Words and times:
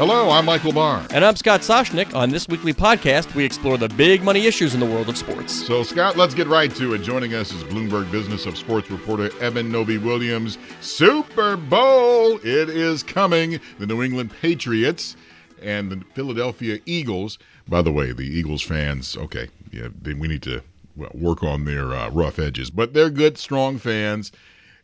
Hello, 0.00 0.30
I'm 0.30 0.46
Michael 0.46 0.72
Barr. 0.72 1.06
And 1.10 1.22
I'm 1.22 1.36
Scott 1.36 1.60
Soshnick. 1.60 2.14
On 2.14 2.30
this 2.30 2.48
weekly 2.48 2.72
podcast, 2.72 3.34
we 3.34 3.44
explore 3.44 3.76
the 3.76 3.90
big 3.90 4.22
money 4.22 4.46
issues 4.46 4.72
in 4.72 4.80
the 4.80 4.86
world 4.86 5.10
of 5.10 5.18
sports. 5.18 5.52
So, 5.52 5.82
Scott, 5.82 6.16
let's 6.16 6.32
get 6.32 6.46
right 6.46 6.74
to 6.76 6.94
it. 6.94 7.02
Joining 7.02 7.34
us 7.34 7.52
is 7.52 7.62
Bloomberg 7.64 8.10
Business 8.10 8.46
of 8.46 8.56
Sports 8.56 8.90
reporter 8.90 9.30
Eben 9.42 9.70
Novy-Williams. 9.70 10.56
Super 10.80 11.58
Bowl! 11.58 12.36
It 12.36 12.70
is 12.70 13.02
coming. 13.02 13.60
The 13.78 13.86
New 13.86 14.02
England 14.02 14.32
Patriots 14.40 15.16
and 15.60 15.92
the 15.92 16.02
Philadelphia 16.14 16.78
Eagles. 16.86 17.38
By 17.68 17.82
the 17.82 17.92
way, 17.92 18.12
the 18.12 18.22
Eagles 18.22 18.62
fans, 18.62 19.18
okay, 19.18 19.48
yeah, 19.70 19.88
they, 20.00 20.14
we 20.14 20.28
need 20.28 20.42
to 20.44 20.62
well, 20.96 21.10
work 21.14 21.42
on 21.42 21.66
their 21.66 21.92
uh, 21.92 22.08
rough 22.08 22.38
edges, 22.38 22.70
but 22.70 22.94
they're 22.94 23.10
good, 23.10 23.36
strong 23.36 23.76
fans. 23.76 24.32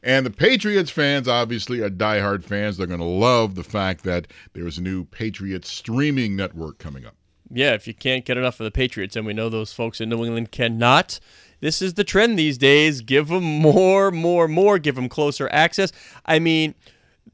And 0.06 0.24
the 0.24 0.30
Patriots 0.30 0.88
fans 0.88 1.26
obviously 1.26 1.80
are 1.80 1.90
diehard 1.90 2.44
fans. 2.44 2.76
They're 2.76 2.86
going 2.86 3.00
to 3.00 3.04
love 3.04 3.56
the 3.56 3.64
fact 3.64 4.04
that 4.04 4.28
there's 4.52 4.78
a 4.78 4.82
new 4.82 5.04
Patriots 5.04 5.68
streaming 5.68 6.36
network 6.36 6.78
coming 6.78 7.04
up. 7.04 7.16
Yeah, 7.50 7.72
if 7.72 7.88
you 7.88 7.94
can't 7.94 8.24
get 8.24 8.38
enough 8.38 8.60
of 8.60 8.64
the 8.64 8.70
Patriots, 8.70 9.16
and 9.16 9.26
we 9.26 9.32
know 9.32 9.48
those 9.48 9.72
folks 9.72 10.00
in 10.00 10.08
New 10.08 10.24
England 10.24 10.52
cannot, 10.52 11.18
this 11.58 11.82
is 11.82 11.94
the 11.94 12.04
trend 12.04 12.38
these 12.38 12.56
days. 12.56 13.00
Give 13.00 13.26
them 13.26 13.42
more, 13.42 14.12
more, 14.12 14.46
more. 14.46 14.78
Give 14.78 14.94
them 14.94 15.08
closer 15.08 15.48
access. 15.50 15.90
I 16.24 16.38
mean, 16.38 16.76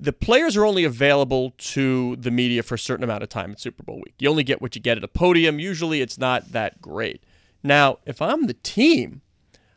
the 0.01 0.15
players 0.15 0.57
are 0.57 0.65
only 0.65 0.85
available 0.85 1.53
to 1.59 2.17
the 2.17 2.31
media 2.31 2.63
for 2.63 2.77
a 2.77 2.79
certain 2.79 3.05
amount 3.05 3.23
of 3.23 3.29
time 3.29 3.53
at 3.53 3.61
Super 3.61 3.83
Bowl 3.83 3.97
week. 3.97 4.15
You 4.19 4.31
only 4.31 4.45
get 4.45 4.63
what 4.63 4.75
you 4.75 4.81
get 4.81 4.97
at 4.97 5.05
a 5.05 5.09
podium. 5.09 5.59
Usually 5.61 6.01
it's 6.01 6.17
not 6.17 6.53
that 6.53 6.81
great. 6.81 7.23
Now, 7.63 7.99
if 8.07 8.23
I'm 8.23 8.47
the 8.47 8.55
team, 8.55 9.21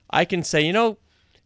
I 0.09 0.23
can 0.23 0.43
say, 0.43 0.61
you 0.61 0.71
know, 0.71 0.97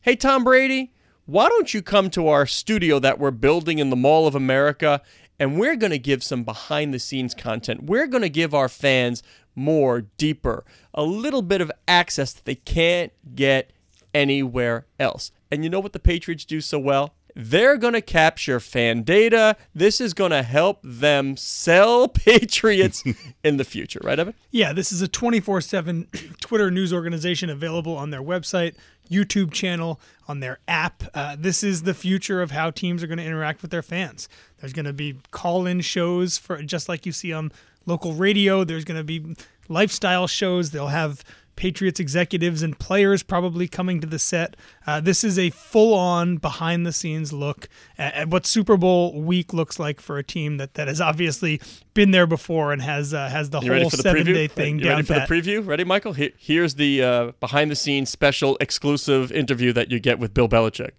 hey, 0.01 0.15
Tom 0.15 0.43
Brady, 0.43 0.93
why 1.29 1.47
don't 1.47 1.75
you 1.75 1.83
come 1.83 2.09
to 2.09 2.27
our 2.27 2.47
studio 2.47 2.97
that 2.97 3.19
we're 3.19 3.29
building 3.29 3.77
in 3.77 3.91
the 3.91 3.95
Mall 3.95 4.25
of 4.25 4.33
America 4.33 4.99
and 5.39 5.59
we're 5.59 5.75
going 5.75 5.91
to 5.91 5.99
give 5.99 6.23
some 6.23 6.43
behind 6.43 6.91
the 6.91 6.97
scenes 6.97 7.35
content. 7.35 7.83
We're 7.83 8.07
going 8.07 8.23
to 8.23 8.29
give 8.29 8.55
our 8.55 8.67
fans 8.67 9.21
more, 9.53 10.01
deeper, 10.17 10.65
a 10.91 11.03
little 11.03 11.43
bit 11.43 11.61
of 11.61 11.71
access 11.87 12.33
that 12.33 12.45
they 12.45 12.55
can't 12.55 13.13
get 13.35 13.71
anywhere 14.11 14.87
else. 14.99 15.31
And 15.51 15.63
you 15.63 15.69
know 15.69 15.79
what 15.79 15.93
the 15.93 15.99
Patriots 15.99 16.45
do 16.45 16.61
so 16.61 16.79
well? 16.79 17.13
They're 17.35 17.77
going 17.77 17.93
to 17.93 18.01
capture 18.01 18.59
fan 18.59 19.03
data. 19.03 19.55
This 19.73 20.01
is 20.01 20.15
going 20.15 20.31
to 20.31 20.41
help 20.41 20.79
them 20.83 21.37
sell 21.37 22.07
Patriots 22.07 23.03
in 23.43 23.57
the 23.57 23.63
future, 23.63 24.01
right, 24.03 24.19
Eben? 24.19 24.33
Yeah, 24.49 24.73
this 24.73 24.91
is 24.91 25.03
a 25.03 25.07
24 25.07 25.61
7 25.61 26.07
Twitter 26.41 26.71
news 26.71 26.91
organization 26.91 27.51
available 27.51 27.95
on 27.95 28.09
their 28.09 28.23
website, 28.23 28.75
YouTube 29.09 29.51
channel, 29.51 29.99
on 30.29 30.39
their 30.39 30.59
app. 30.67 31.03
Uh, 31.13 31.35
this 31.37 31.63
is 31.63 31.81
the 31.83 31.93
future 31.93 32.41
of 32.41 32.51
how 32.51 32.69
teams 32.69 33.03
are 33.03 33.07
going 33.07 33.17
to 33.17 33.25
interact 33.25 33.63
with 33.63 33.71
their 33.71 33.81
fans. 33.81 34.29
There's 34.59 34.73
going 34.73 34.85
to 34.85 34.93
be 34.93 35.17
call 35.31 35.65
in 35.65 35.81
shows 35.81 36.37
for 36.37 36.61
just 36.61 36.87
like 36.87 37.05
you 37.05 37.11
see 37.11 37.33
on 37.33 37.51
local 37.87 38.13
radio, 38.13 38.63
there's 38.63 38.85
going 38.85 38.99
to 38.99 39.03
be 39.03 39.35
lifestyle 39.67 40.27
shows. 40.27 40.69
They'll 40.69 40.87
have 40.87 41.23
Patriots 41.59 41.99
executives 41.99 42.63
and 42.63 42.79
players 42.79 43.21
probably 43.21 43.67
coming 43.67 43.99
to 43.99 44.07
the 44.07 44.17
set. 44.17 44.55
Uh, 44.87 45.01
this 45.01 45.25
is 45.25 45.37
a 45.37 45.49
full 45.49 45.93
on 45.93 46.37
behind 46.37 46.85
the 46.85 46.93
scenes 46.93 47.33
look 47.33 47.67
at, 47.97 48.13
at, 48.13 48.29
what 48.29 48.45
Super 48.45 48.77
Bowl 48.77 49.21
week 49.21 49.53
looks 49.53 49.77
like 49.77 49.99
for 49.99 50.17
a 50.17 50.23
team 50.23 50.55
that, 50.55 50.75
that 50.75 50.87
has 50.87 51.01
obviously 51.01 51.59
been 51.93 52.11
there 52.11 52.25
before 52.25 52.71
and 52.71 52.81
has 52.81 53.13
uh, 53.13 53.27
has 53.27 53.49
the 53.49 53.59
you 53.59 53.73
whole 53.73 53.89
the 53.89 53.97
seven 53.97 54.23
preview? 54.23 54.33
day 54.33 54.47
thing 54.47 54.79
you 54.79 54.85
down 54.85 54.95
ready 54.95 55.07
for 55.07 55.13
pat. 55.15 55.27
the 55.27 55.35
preview? 55.35 55.67
Ready, 55.67 55.83
Michael? 55.83 56.13
Here, 56.13 56.31
here's 56.37 56.75
the 56.75 57.03
uh, 57.03 57.31
behind 57.41 57.69
the 57.69 57.75
scenes 57.75 58.09
special 58.09 58.55
exclusive 58.61 59.29
interview 59.29 59.73
that 59.73 59.91
you 59.91 59.99
get 59.99 60.17
with 60.17 60.33
Bill 60.33 60.47
Belichick. 60.47 60.91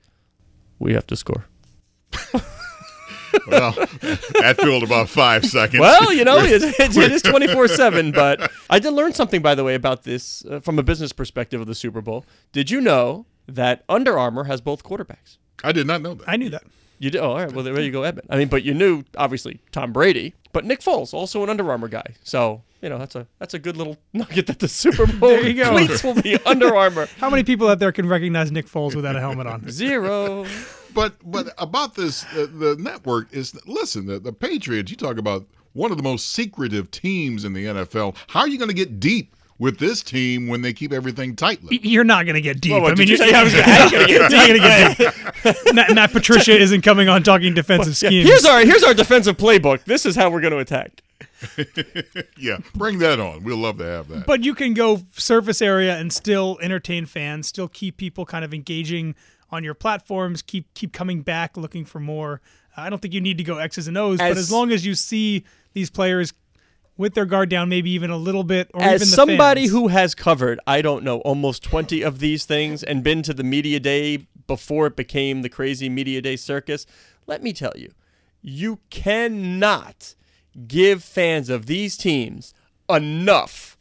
We 0.78 0.92
have 0.92 1.06
to 1.06 1.16
score. 1.16 1.46
well, 3.46 3.72
that 3.72 4.56
filled 4.60 4.82
about 4.82 5.08
five 5.08 5.44
seconds. 5.44 5.80
Well, 5.80 6.12
you 6.12 6.24
know, 6.24 6.38
it, 6.38 6.62
it, 6.80 6.96
it 6.96 7.12
is 7.12 7.22
24 7.22 7.68
7. 7.68 8.12
But 8.12 8.50
I 8.68 8.78
did 8.78 8.92
learn 8.92 9.12
something, 9.12 9.42
by 9.42 9.54
the 9.54 9.64
way, 9.64 9.74
about 9.74 10.04
this 10.04 10.44
uh, 10.46 10.60
from 10.60 10.78
a 10.78 10.82
business 10.82 11.12
perspective 11.12 11.60
of 11.60 11.66
the 11.66 11.74
Super 11.74 12.00
Bowl. 12.00 12.24
Did 12.52 12.70
you 12.70 12.80
know 12.80 13.26
that 13.46 13.84
Under 13.88 14.18
Armour 14.18 14.44
has 14.44 14.60
both 14.60 14.82
quarterbacks? 14.84 15.38
I 15.62 15.72
did 15.72 15.86
not 15.86 16.02
know 16.02 16.14
that. 16.14 16.28
I 16.28 16.36
knew 16.36 16.50
that. 16.50 16.64
You 16.98 17.10
did? 17.10 17.20
Oh, 17.20 17.30
all 17.30 17.36
right. 17.36 17.52
Well, 17.52 17.64
there 17.64 17.80
you 17.80 17.90
go, 17.90 18.02
Edmund. 18.02 18.28
I 18.30 18.36
mean, 18.36 18.48
but 18.48 18.62
you 18.62 18.74
knew, 18.74 19.04
obviously, 19.16 19.60
Tom 19.72 19.90
Brady, 19.92 20.34
but 20.52 20.66
Nick 20.66 20.80
Foles, 20.80 21.14
also 21.14 21.42
an 21.42 21.48
Under 21.48 21.68
Armour 21.70 21.88
guy. 21.88 22.14
So, 22.22 22.62
you 22.82 22.90
know, 22.90 22.98
that's 22.98 23.14
a 23.14 23.26
that's 23.38 23.54
a 23.54 23.58
good 23.58 23.76
little 23.78 23.96
nugget 24.12 24.46
that 24.48 24.58
the 24.58 24.68
Super 24.68 25.06
Bowl 25.06 25.30
There 25.30 25.46
you 25.48 25.54
go. 25.54 25.70
cleats 25.70 26.04
will 26.04 26.20
be 26.20 26.36
Under 26.44 26.76
Armour. 26.76 27.08
How 27.18 27.30
many 27.30 27.42
people 27.42 27.68
out 27.68 27.78
there 27.78 27.90
can 27.92 28.06
recognize 28.06 28.52
Nick 28.52 28.66
Foles 28.66 28.94
without 28.94 29.16
a 29.16 29.20
helmet 29.20 29.46
on? 29.46 29.68
Zero. 29.70 30.44
But 30.94 31.14
but 31.30 31.52
about 31.58 31.94
this, 31.94 32.24
uh, 32.34 32.46
the 32.52 32.76
network 32.78 33.32
is 33.32 33.54
listen. 33.66 34.06
The, 34.06 34.18
the 34.18 34.32
Patriots. 34.32 34.90
You 34.90 34.96
talk 34.96 35.18
about 35.18 35.46
one 35.72 35.90
of 35.90 35.96
the 35.96 36.02
most 36.02 36.32
secretive 36.32 36.90
teams 36.90 37.44
in 37.44 37.52
the 37.52 37.64
NFL. 37.66 38.16
How 38.28 38.40
are 38.40 38.48
you 38.48 38.58
going 38.58 38.68
to 38.70 38.74
get 38.74 38.98
deep 39.00 39.34
with 39.58 39.78
this 39.78 40.02
team 40.02 40.48
when 40.48 40.62
they 40.62 40.72
keep 40.72 40.92
everything 40.92 41.36
tight? 41.36 41.60
Y- 41.62 41.78
You're 41.82 42.02
not 42.04 42.24
going 42.24 42.34
to 42.34 42.40
get 42.40 42.60
deep. 42.60 42.72
Well, 42.72 42.82
what 42.82 42.92
I 42.92 42.94
mean, 42.96 43.06
you 43.08 43.16
you're, 43.16 43.28
say? 43.28 43.34
I 43.34 43.44
was 43.44 43.52
gonna- 43.52 43.66
I 43.66 43.82
was 43.84 43.92
gonna 43.92 44.06
get 44.06 44.10
you're 44.20 44.28
not 44.30 44.48
going 44.48 44.60
to 44.60 44.96
get 45.04 45.54
deep. 45.64 45.74
Matt, 45.74 45.94
Matt 45.94 46.12
Patricia 46.12 46.56
isn't 46.56 46.80
coming 46.82 47.08
on 47.08 47.22
talking 47.22 47.54
defensive 47.54 47.92
Yeah, 48.02 48.08
schemes. 48.08 48.28
here's 48.28 48.44
our 48.44 48.60
here's 48.64 48.82
our 48.82 48.94
defensive 48.94 49.36
playbook. 49.36 49.84
This 49.84 50.06
is 50.06 50.16
how 50.16 50.30
we're 50.30 50.40
going 50.40 50.52
to 50.52 50.58
attack. 50.58 51.02
yeah, 52.38 52.58
bring 52.74 52.98
that 52.98 53.20
on. 53.20 53.42
We'll 53.44 53.56
love 53.58 53.78
to 53.78 53.84
have 53.84 54.08
that. 54.08 54.26
but 54.26 54.44
you 54.44 54.54
can 54.54 54.74
go 54.74 55.02
surface 55.16 55.60
area 55.62 55.96
and 55.96 56.12
still 56.12 56.58
entertain 56.62 57.06
fans, 57.06 57.46
still 57.46 57.68
keep 57.68 57.96
people 57.96 58.24
kind 58.26 58.44
of 58.44 58.52
engaging 58.54 59.14
on 59.50 59.64
your 59.64 59.74
platforms, 59.74 60.42
keep 60.42 60.72
keep 60.74 60.92
coming 60.92 61.22
back 61.22 61.56
looking 61.56 61.84
for 61.84 62.00
more. 62.00 62.40
I 62.76 62.88
don't 62.88 63.02
think 63.02 63.14
you 63.14 63.20
need 63.20 63.38
to 63.38 63.44
go 63.44 63.58
X's 63.58 63.88
and 63.88 63.98
O's, 63.98 64.18
but 64.18 64.30
As- 64.30 64.38
as 64.38 64.52
long 64.52 64.70
as 64.72 64.86
you 64.86 64.94
see 64.94 65.44
these 65.72 65.90
players 65.90 66.32
with 66.96 67.14
their 67.14 67.24
guard 67.24 67.48
down, 67.48 67.68
maybe 67.68 67.90
even 67.90 68.10
a 68.10 68.16
little 68.16 68.44
bit, 68.44 68.70
or 68.74 68.82
As 68.82 69.00
even 69.00 69.08
the 69.10 69.16
somebody 69.16 69.62
fans. 69.62 69.70
who 69.72 69.88
has 69.88 70.14
covered, 70.14 70.60
I 70.66 70.82
don't 70.82 71.02
know, 71.02 71.20
almost 71.20 71.62
20 71.62 72.02
of 72.02 72.18
these 72.18 72.44
things 72.44 72.82
and 72.82 73.02
been 73.02 73.22
to 73.22 73.32
the 73.32 73.42
media 73.42 73.80
day 73.80 74.26
before 74.46 74.86
it 74.86 74.96
became 74.96 75.40
the 75.42 75.48
crazy 75.48 75.88
media 75.88 76.20
day 76.20 76.36
circus, 76.36 76.84
let 77.26 77.42
me 77.42 77.52
tell 77.54 77.72
you, 77.74 77.92
you 78.42 78.80
cannot 78.90 80.14
give 80.66 81.02
fans 81.02 81.48
of 81.48 81.66
these 81.66 81.96
teams 81.96 82.54
enough 82.88 83.76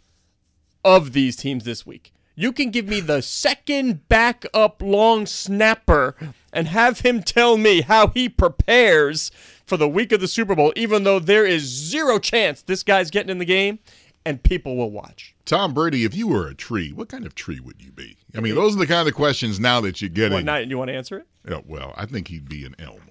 of 0.84 1.13
these 1.13 1.35
teams 1.35 1.63
this 1.63 1.85
week. 1.85 2.13
You 2.35 2.53
can 2.53 2.69
give 2.69 2.88
me 2.88 3.02
the 3.02 3.22
second 3.22 4.07
backup 4.07 4.81
long 4.81 5.25
snapper 5.25 6.16
and 6.53 6.69
have 6.69 7.02
him 7.02 7.22
tell 7.22 7.57
me 7.57 7.81
how 7.81 8.07
he 8.07 8.30
prepares 8.30 9.30
for 9.66 9.75
the 9.75 9.90
week 9.90 10.13
of 10.13 10.22
the 10.22 10.28
Super 10.28 10.56
Bowl, 10.56 10.72
even 10.75 11.03
though 11.03 11.19
there 11.19 11.46
is 11.46 11.63
zero 11.63 12.18
chance 12.18 12.62
this 12.62 12.81
guy's 12.81 13.12
getting 13.12 13.30
in 13.30 13.40
the 13.40 13.46
game, 13.46 13.80
and 14.25 14.41
people 14.41 14.78
will 14.78 14.90
watch. 14.90 15.36
Tom 15.46 15.74
Brady, 15.74 16.06
if 16.06 16.16
you 16.16 16.28
were 16.28 16.47
a 16.47 16.56
tree, 16.56 16.94
what 16.94 17.09
kind 17.09 17.25
of 17.25 17.36
tree 17.36 17.59
would 17.59 17.81
you 17.81 17.91
be? 17.91 18.16
I 18.36 18.40
mean, 18.40 18.56
those 18.56 18.75
are 18.75 18.80
the 18.80 18.88
kind 18.88 19.07
of 19.07 19.13
questions 19.13 19.59
now 19.59 19.81
that 19.81 20.01
you're 20.01 20.09
getting. 20.09 20.34
What, 20.34 20.46
not, 20.46 20.68
you 20.68 20.78
want 20.78 20.90
to 20.90 20.96
answer 20.96 21.19
it? 21.19 21.28
Yeah, 21.47 21.59
well, 21.66 21.94
I 21.97 22.06
think 22.06 22.30
he'd 22.30 22.47
be 22.47 22.63
an 22.66 22.75
elm. 22.80 23.01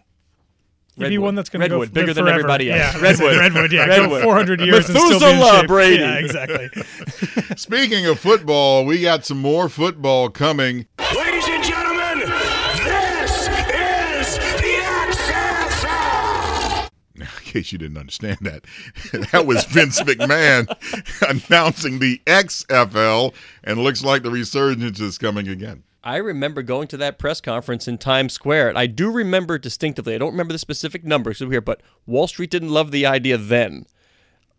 You'd 0.98 1.08
be 1.10 1.18
one 1.18 1.34
that's 1.36 1.48
going 1.48 1.62
to 1.62 1.68
go 1.68 1.76
Redwood, 1.76 1.94
bigger 1.94 2.06
live 2.08 2.16
than 2.16 2.28
everybody 2.28 2.70
else. 2.72 2.94
Yeah, 2.94 3.00
Redwood. 3.00 3.36
Redwood, 3.40 3.72
yeah, 3.72 3.84
Redwood. 3.86 4.20
go 4.20 4.22
400 4.24 4.60
years 4.60 4.88
and 4.88 4.98
still 4.98 5.08
be 5.08 5.14
in 5.14 5.20
Methuselah 5.20 5.60
shape. 5.60 5.68
Brady. 5.68 6.02
Yeah, 6.02 6.18
exactly. 6.18 6.68
Speaking 7.56 8.06
of 8.06 8.18
football, 8.18 8.84
we 8.84 9.02
got 9.02 9.24
some 9.24 9.38
more 9.38 9.68
football 9.68 10.28
coming. 10.28 10.86
Ladies 11.16 11.46
and 11.48 11.62
gentlemen, 11.62 12.18
this 12.84 13.48
is 13.48 14.38
the 14.38 14.80
XFL. 15.60 16.88
In 17.14 17.26
case 17.44 17.70
you 17.70 17.78
didn't 17.78 17.98
understand 17.98 18.38
that, 18.40 18.64
that 19.32 19.46
was 19.46 19.64
Vince 19.66 20.00
McMahon 20.02 20.66
announcing 21.48 22.00
the 22.00 22.20
XFL, 22.26 23.32
and 23.62 23.78
looks 23.78 24.02
like 24.02 24.24
the 24.24 24.30
resurgence 24.30 24.98
is 24.98 25.16
coming 25.16 25.46
again. 25.46 25.84
I 26.08 26.16
remember 26.16 26.62
going 26.62 26.88
to 26.88 26.96
that 26.96 27.18
press 27.18 27.38
conference 27.38 27.86
in 27.86 27.98
Times 27.98 28.32
Square. 28.32 28.72
I 28.74 28.86
do 28.86 29.10
remember 29.10 29.58
distinctively. 29.58 30.14
I 30.14 30.18
don't 30.18 30.30
remember 30.30 30.54
the 30.54 30.58
specific 30.58 31.04
numbers 31.04 31.42
over 31.42 31.52
here, 31.52 31.60
but 31.60 31.82
Wall 32.06 32.26
Street 32.26 32.48
didn't 32.48 32.70
love 32.70 32.92
the 32.92 33.04
idea 33.04 33.36
then. 33.36 33.84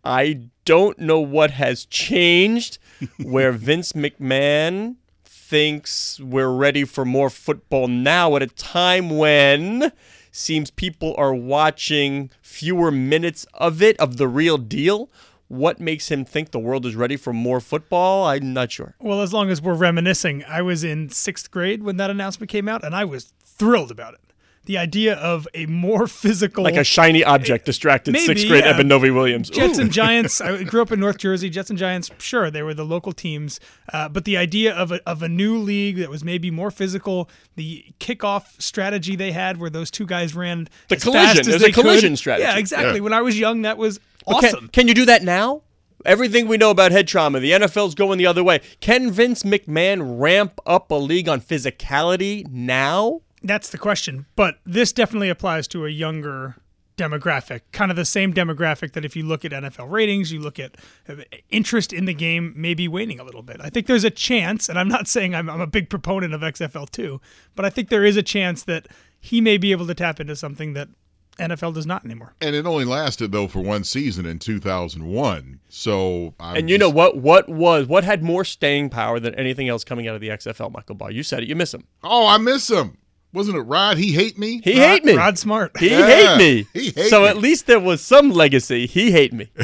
I 0.06 0.42
don't 0.64 1.00
know 1.00 1.20
what 1.20 1.50
has 1.50 1.86
changed 1.86 2.78
where 3.24 3.52
Vince 3.52 3.94
McMahon 3.94 4.98
thinks 5.26 6.20
we're 6.20 6.54
ready 6.54 6.86
for 6.86 7.04
more 7.04 7.32
football 7.32 7.88
now 7.88 8.36
at 8.36 8.44
a 8.44 8.48
time 8.48 9.18
when 9.18 9.92
seems 10.32 10.70
people 10.70 11.16
are 11.18 11.34
watching 11.34 12.30
fewer 12.44 12.92
minutes 12.92 13.48
of 13.56 13.82
it 13.82 14.00
of 14.00 14.18
the 14.18 14.28
real 14.28 14.60
deal. 14.60 15.10
What 15.50 15.80
makes 15.80 16.10
him 16.10 16.26
think 16.26 16.52
the 16.52 16.60
world 16.60 16.86
is 16.86 16.96
ready 16.96 17.18
for 17.18 17.34
more 17.34 17.60
football? 17.60 18.26
I'm 18.28 18.54
not 18.54 18.72
sure. 18.72 18.96
Well, 19.02 19.22
as 19.22 19.34
long 19.34 19.50
as 19.50 19.62
we're 19.62 19.74
reminiscing, 19.74 20.44
I 20.48 20.62
was 20.62 20.84
in 20.84 21.10
sixth 21.10 21.50
grade 21.52 21.84
when 21.84 21.98
that 21.98 22.10
announcement 22.10 22.50
came 22.50 22.70
out, 22.70 22.84
and 22.84 22.96
I 22.96 23.04
was 23.06 23.34
thrilled 23.44 23.90
about 23.92 24.14
it. 24.14 24.20
the 24.66 24.78
idea 24.78 25.16
of 25.16 25.48
a 25.56 25.66
more 25.66 26.06
physical 26.06 26.64
Like 26.64 26.76
a 26.76 26.84
shiny 26.84 27.24
object 27.24 27.66
distracted 27.66 28.12
Maybe, 28.12 28.26
sixth 28.26 28.48
grade 28.48 28.64
yeah. 28.64 28.72
Eben 28.76 28.88
Novy-Williams. 28.88 29.50
Jets 29.50 29.80
Ooh. 29.80 29.82
and 29.82 29.92
Giants. 29.92 30.40
I 30.48 30.64
grew 30.64 30.84
up 30.84 30.92
in 30.92 31.00
North 31.00 31.18
Jersey. 31.18 31.50
Jets 31.50 31.72
and 31.72 31.80
Giants, 31.80 32.12
sure, 32.20 32.52
they 32.52 32.62
were 32.62 32.76
the 32.76 32.86
local 32.86 33.12
teams, 33.12 33.60
uh, 33.92 34.08
but 34.08 34.26
the 34.26 34.38
idea 34.38 34.76
of 34.76 34.92
a, 34.92 35.02
of 35.10 35.24
a 35.24 35.30
new 35.30 35.58
league 35.58 35.98
that 35.98 36.10
was 36.12 36.24
maybe 36.24 36.52
more 36.52 36.70
physical, 36.70 37.28
the 37.56 37.84
kickoff 38.00 38.62
strategy 38.62 39.16
they 39.16 39.32
had, 39.32 39.58
where 39.58 39.72
those 39.72 39.90
two 39.90 40.06
guys 40.06 40.36
ran 40.36 40.68
The 40.90 40.98
collision. 40.98 41.38
fast 41.38 41.40
as 41.50 41.56
a 41.56 41.58
they 41.58 41.72
could. 41.72 41.82
collision 41.86 42.16
strategy. 42.16 42.44
Yeah, 42.48 42.58
exactly. 42.60 42.96
Yeah. 43.00 43.00
When 43.04 43.14
I 43.14 43.22
was 43.22 43.40
young, 43.40 43.64
that 43.64 43.80
was 43.80 44.00
But 44.30 44.42
can- 44.42 44.68
Can, 44.70 44.88
you 44.88 44.94
do 44.94 45.06
that 45.06 45.24
now? 45.24 45.64
Everything 46.06 46.48
we 46.48 46.58
know 46.58 46.72
about 46.72 46.92
head 46.92 47.08
trauma, 47.08 47.40
the 47.40 47.52
NFL's 47.52 47.94
going 47.94 48.18
the 48.18 48.26
other 48.26 48.44
way. 48.44 48.62
Can 48.80 49.12
Vince 49.12 49.44
McMahon 49.44 50.20
ramp 50.20 50.60
up 50.66 50.92
a 50.92 50.96
league 50.96 51.28
on 51.28 51.42
physicality 51.42 52.48
now? 52.50 53.22
That's 53.44 53.70
the 53.70 53.78
question. 53.78 54.26
But 54.36 54.60
this 54.66 54.94
definitely 54.94 55.30
applies 55.30 55.68
to 55.70 55.86
a 55.86 55.90
younger 55.90 56.56
demographic, 57.00 57.62
kind 57.72 57.92
of 57.92 57.98
the 57.98 58.06
same 58.06 58.34
demographic 58.34 58.92
that 58.92 59.06
if 59.06 59.16
you 59.16 59.24
look 59.24 59.46
at 59.46 59.52
NFL 59.52 59.90
ratings, 59.90 60.34
you 60.34 60.40
look 60.40 60.60
at 60.60 60.76
uh, 61.08 61.16
interest 61.50 61.94
in 61.94 62.06
the 62.06 62.14
game 62.14 62.54
maybe 62.56 62.88
waning 62.88 63.20
a 63.20 63.24
little 63.24 63.42
bit. 63.42 63.58
I 63.62 63.70
think 63.70 63.88
there's 63.88 64.04
a 64.04 64.10
chance, 64.10 64.68
and 64.68 64.78
I'm 64.78 64.90
not 64.90 65.08
saying 65.16 65.34
I'm, 65.34 65.50
I'm 65.50 65.62
a 65.62 65.68
big 65.68 65.90
proponent 65.90 66.34
of 66.34 66.42
XFL2, 66.42 67.20
but 67.56 67.64
I 67.64 67.70
think 67.70 67.90
there 67.90 68.04
is 68.06 68.18
a 68.18 68.24
chance 68.24 68.64
that 68.64 68.88
he 69.22 69.40
may 69.40 69.58
be 69.58 69.72
able 69.72 69.88
to 69.88 69.96
tap 69.96 70.20
into 70.20 70.36
something 70.36 70.74
that 70.74 70.90
NFL 71.40 71.74
does 71.74 71.86
not 71.86 72.06
anymore. 72.06 72.34
And 72.42 72.56
it 72.56 72.66
only 72.66 72.86
lasted 72.86 73.32
though 73.32 73.48
for 73.48 73.60
one 73.62 73.84
season 73.84 74.26
in 74.26 74.40
2001. 74.40 75.60
So 75.70 76.34
I'm 76.40 76.58
And 76.58 76.70
you 76.70 76.78
know 76.78 76.90
what? 76.90 77.18
What 77.18 77.50
was 77.50 77.88
what 77.88 78.04
had 78.04 78.22
more 78.24 78.44
staying 78.46 78.90
power 78.90 79.20
than 79.20 79.34
anything 79.36 79.68
else 79.70 79.84
coming 79.84 80.08
out 80.08 80.16
of 80.16 80.22
the 80.22 80.30
XFL? 80.30 80.72
Michael 80.72 80.96
Barr, 80.96 81.12
you 81.12 81.24
said 81.24 81.44
it. 81.44 81.50
You 81.50 81.56
miss 81.56 81.74
him. 81.74 81.86
Oh, 82.04 82.28
I 82.28 82.38
miss 82.38 82.70
him. 82.70 82.98
Wasn't 83.32 83.56
it 83.56 83.62
Rod? 83.62 83.98
He 83.98 84.12
hate 84.12 84.40
me. 84.40 84.60
He 84.64 84.80
Rod- 84.80 84.88
hate 84.88 85.06
me. 85.06 85.14
Rod 85.14 85.38
Smart. 85.38 85.78
He 85.80 85.90
Yeah, 85.92 86.06
hate 86.08 86.38
me. 86.38 86.68
he 86.74 86.90
hate 86.90 87.10
so 87.10 87.22
me. 87.22 87.28
at 87.28 87.38
least 87.38 87.68
there 87.68 87.80
was 87.80 88.02
some 88.02 88.32
legacy. 88.32 88.88
He 88.88 89.12
hate 89.12 89.34
me. 89.34 89.50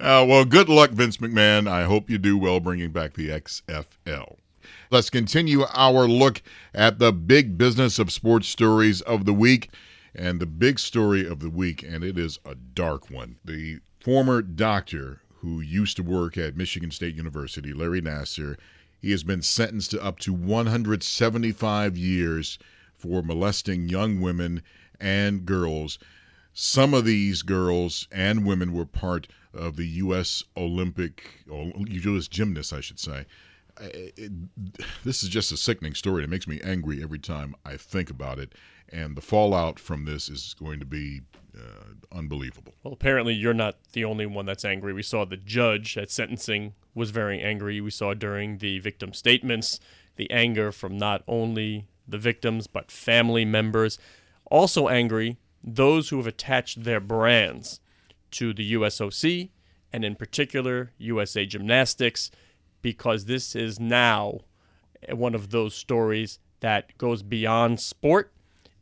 Uh, 0.00 0.24
well, 0.26 0.44
good 0.46 0.70
luck, 0.70 0.90
Vince 0.90 1.18
McMahon. 1.18 1.68
I 1.68 1.84
hope 1.84 2.08
you 2.08 2.16
do 2.16 2.38
well 2.38 2.60
bringing 2.60 2.92
back 2.92 3.12
the 3.12 3.28
XFL. 3.28 4.36
Let's 4.90 5.10
continue 5.10 5.64
our 5.74 6.08
look 6.08 6.40
at 6.74 6.98
the 6.98 7.12
big 7.12 7.58
business 7.58 7.98
of 7.98 8.10
sports 8.10 8.48
stories 8.48 9.02
of 9.02 9.26
the 9.26 9.34
week. 9.34 9.70
And 10.18 10.40
the 10.40 10.46
big 10.46 10.78
story 10.78 11.26
of 11.26 11.40
the 11.40 11.50
week, 11.50 11.82
and 11.82 12.02
it 12.02 12.18
is 12.18 12.38
a 12.42 12.54
dark 12.54 13.10
one. 13.10 13.36
The 13.44 13.80
former 14.00 14.40
doctor 14.40 15.20
who 15.40 15.60
used 15.60 15.96
to 15.98 16.02
work 16.02 16.38
at 16.38 16.56
Michigan 16.56 16.90
State 16.90 17.14
University, 17.14 17.74
Larry 17.74 18.00
Nassar, 18.00 18.56
he 18.98 19.10
has 19.10 19.22
been 19.22 19.42
sentenced 19.42 19.90
to 19.90 20.02
up 20.02 20.18
to 20.20 20.32
175 20.32 21.98
years 21.98 22.58
for 22.94 23.22
molesting 23.22 23.90
young 23.90 24.22
women 24.22 24.62
and 24.98 25.44
girls. 25.44 25.98
Some 26.54 26.94
of 26.94 27.04
these 27.04 27.42
girls 27.42 28.08
and 28.10 28.46
women 28.46 28.72
were 28.72 28.86
part 28.86 29.28
of 29.52 29.76
the 29.76 29.86
U.S. 29.86 30.42
Olympic, 30.56 31.44
U.S. 31.46 32.26
gymnasts, 32.26 32.72
I 32.72 32.80
should 32.80 32.98
say. 32.98 33.26
This 35.04 35.22
is 35.22 35.28
just 35.28 35.52
a 35.52 35.56
sickening 35.56 35.94
story. 35.94 36.24
It 36.24 36.30
makes 36.30 36.46
me 36.46 36.60
angry 36.62 37.02
every 37.02 37.18
time 37.18 37.54
I 37.64 37.76
think 37.76 38.10
about 38.10 38.38
it. 38.38 38.54
And 38.88 39.16
the 39.16 39.20
fallout 39.20 39.78
from 39.78 40.04
this 40.04 40.28
is 40.28 40.54
going 40.58 40.80
to 40.80 40.86
be 40.86 41.22
uh, 41.56 42.16
unbelievable. 42.16 42.74
Well, 42.82 42.94
apparently 42.94 43.34
you're 43.34 43.54
not 43.54 43.76
the 43.92 44.04
only 44.04 44.26
one 44.26 44.46
that's 44.46 44.64
angry. 44.64 44.92
We 44.92 45.02
saw 45.02 45.24
the 45.24 45.36
judge 45.36 45.96
at 45.98 46.10
sentencing 46.10 46.74
was 46.94 47.10
very 47.10 47.40
angry. 47.40 47.80
We 47.80 47.90
saw 47.90 48.14
during 48.14 48.58
the 48.58 48.78
victim 48.78 49.12
statements 49.12 49.80
the 50.16 50.30
anger 50.30 50.72
from 50.72 50.96
not 50.96 51.22
only 51.26 51.86
the 52.06 52.18
victims 52.18 52.66
but 52.66 52.90
family 52.90 53.44
members. 53.44 53.98
Also 54.50 54.88
angry 54.88 55.38
those 55.62 56.10
who 56.10 56.16
have 56.18 56.26
attached 56.26 56.84
their 56.84 57.00
brands 57.00 57.80
to 58.30 58.54
the 58.54 58.74
USOC 58.74 59.50
and 59.92 60.04
in 60.04 60.14
particular 60.14 60.92
USA 60.98 61.44
Gymnastics 61.44 62.30
because 62.86 63.24
this 63.24 63.56
is 63.56 63.80
now 63.80 64.38
one 65.10 65.34
of 65.34 65.50
those 65.50 65.74
stories 65.74 66.38
that 66.60 66.96
goes 66.98 67.20
beyond 67.20 67.80
sport 67.80 68.32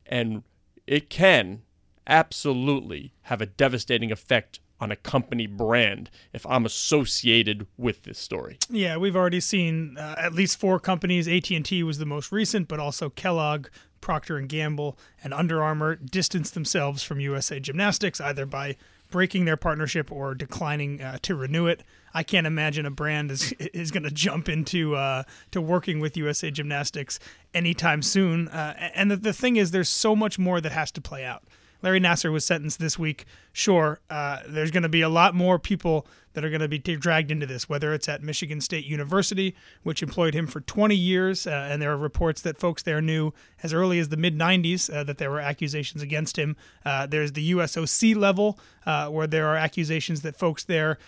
and 0.05 0.43
it 0.87 1.09
can 1.09 1.63
absolutely 2.07 3.15
have 3.23 3.41
a 3.41 3.47
devastating 3.47 4.13
effect 4.13 4.61
on 4.79 4.91
a 4.91 4.97
company 4.97 5.47
brand 5.47 6.11
if 6.35 6.45
I'm 6.45 6.67
associated 6.67 7.67
with 7.79 8.03
this 8.03 8.19
story. 8.19 8.59
Yeah, 8.69 8.99
we've 8.99 9.17
already 9.17 9.41
seen 9.41 9.97
uh, 9.97 10.17
at 10.19 10.35
least 10.35 10.61
four 10.61 10.79
companies. 10.79 11.27
AT&T 11.27 11.83
was 11.83 11.97
the 11.97 12.05
most 12.05 12.31
recent, 12.31 12.69
but 12.69 12.79
also 12.79 13.09
Kellogg, 13.09 13.69
Procter 14.03 14.37
and 14.37 14.51
Gamble, 14.51 14.99
and 15.23 15.33
Under 15.33 15.63
Armour 15.63 15.97
distanced 15.97 16.53
themselves 16.53 17.03
from 17.03 17.21
USA 17.21 17.59
Gymnastics 17.59 18.21
either 18.21 18.45
by 18.45 18.77
breaking 19.15 19.45
their 19.45 19.57
partnership 19.57 20.11
or 20.11 20.35
declining 20.35 21.01
uh, 21.01 21.17
to 21.23 21.37
renew 21.37 21.69
it. 21.69 21.85
I 22.13 22.25
can't 22.25 22.49
imagine 22.49 22.85
a 22.85 22.91
brand 22.91 23.31
is 23.31 23.53
is 23.61 23.93
going 23.93 24.03
to 24.03 24.11
jump 24.11 24.49
into 24.49 24.97
uh, 24.97 25.23
to 25.53 25.61
working 25.61 26.01
with 26.01 26.17
USA 26.17 26.51
Gymnastics 26.51 27.21
anytime 27.55 28.03
soon. 28.03 28.49
Uh, 28.49 28.91
and 28.93 29.13
the, 29.13 29.17
the 29.17 29.33
thing 29.33 29.55
is, 29.55 29.71
there's 29.71 29.89
so 29.89 30.17
much 30.17 30.37
more 30.37 30.61
that 30.61 30.73
has 30.73 30.91
to 30.91 31.01
play 31.01 31.25
out. 31.25 31.45
Larry 31.81 32.01
Nassar 32.01 32.33
was 32.33 32.45
sentenced 32.45 32.81
this 32.81 32.99
week. 32.99 33.25
Sure, 33.53 34.01
uh, 34.11 34.41
there's 34.49 34.73
going 34.73 34.83
to 34.83 34.89
be 34.89 35.03
a 35.03 35.09
lot 35.09 35.33
more 35.33 35.61
people 35.61 36.09
that 36.35 36.45
are 36.45 36.51
going 36.51 36.61
to 36.61 36.69
be 36.69 36.79
dragged 36.79 37.31
into 37.31 37.47
this, 37.47 37.69
whether 37.69 37.95
it's 37.95 38.09
at 38.09 38.23
Michigan 38.23 38.61
State 38.61 38.85
University, 38.85 39.57
which 39.83 40.03
employed 40.03 40.35
him 40.35 40.47
for 40.47 40.61
20 40.61 40.95
years, 40.95 41.47
uh, 41.47 41.69
and 41.71 41.81
there 41.81 41.93
are 41.93 41.97
reports 41.97 42.43
that 42.43 42.59
folks 42.59 42.83
there 42.83 43.01
knew 43.01 43.33
as 43.63 43.73
early 43.73 43.99
as 43.99 44.11
the 44.11 44.17
mid 44.17 44.37
90s 44.39 44.93
uh, 44.93 45.03
that 45.05 45.19
there 45.19 45.31
were 45.31 45.41
accusations 45.41 46.03
against 46.03 46.37
him. 46.37 46.57
Uh, 46.85 47.07
there's 47.07 47.33
the 47.33 47.53
USOC 47.53 48.15
level, 48.15 48.59
uh, 48.87 49.09
where 49.09 49.27
there 49.27 49.47
are 49.47 49.57
accusations 49.57 50.23
that 50.23 50.37
folks 50.37 50.65
there 50.65 50.99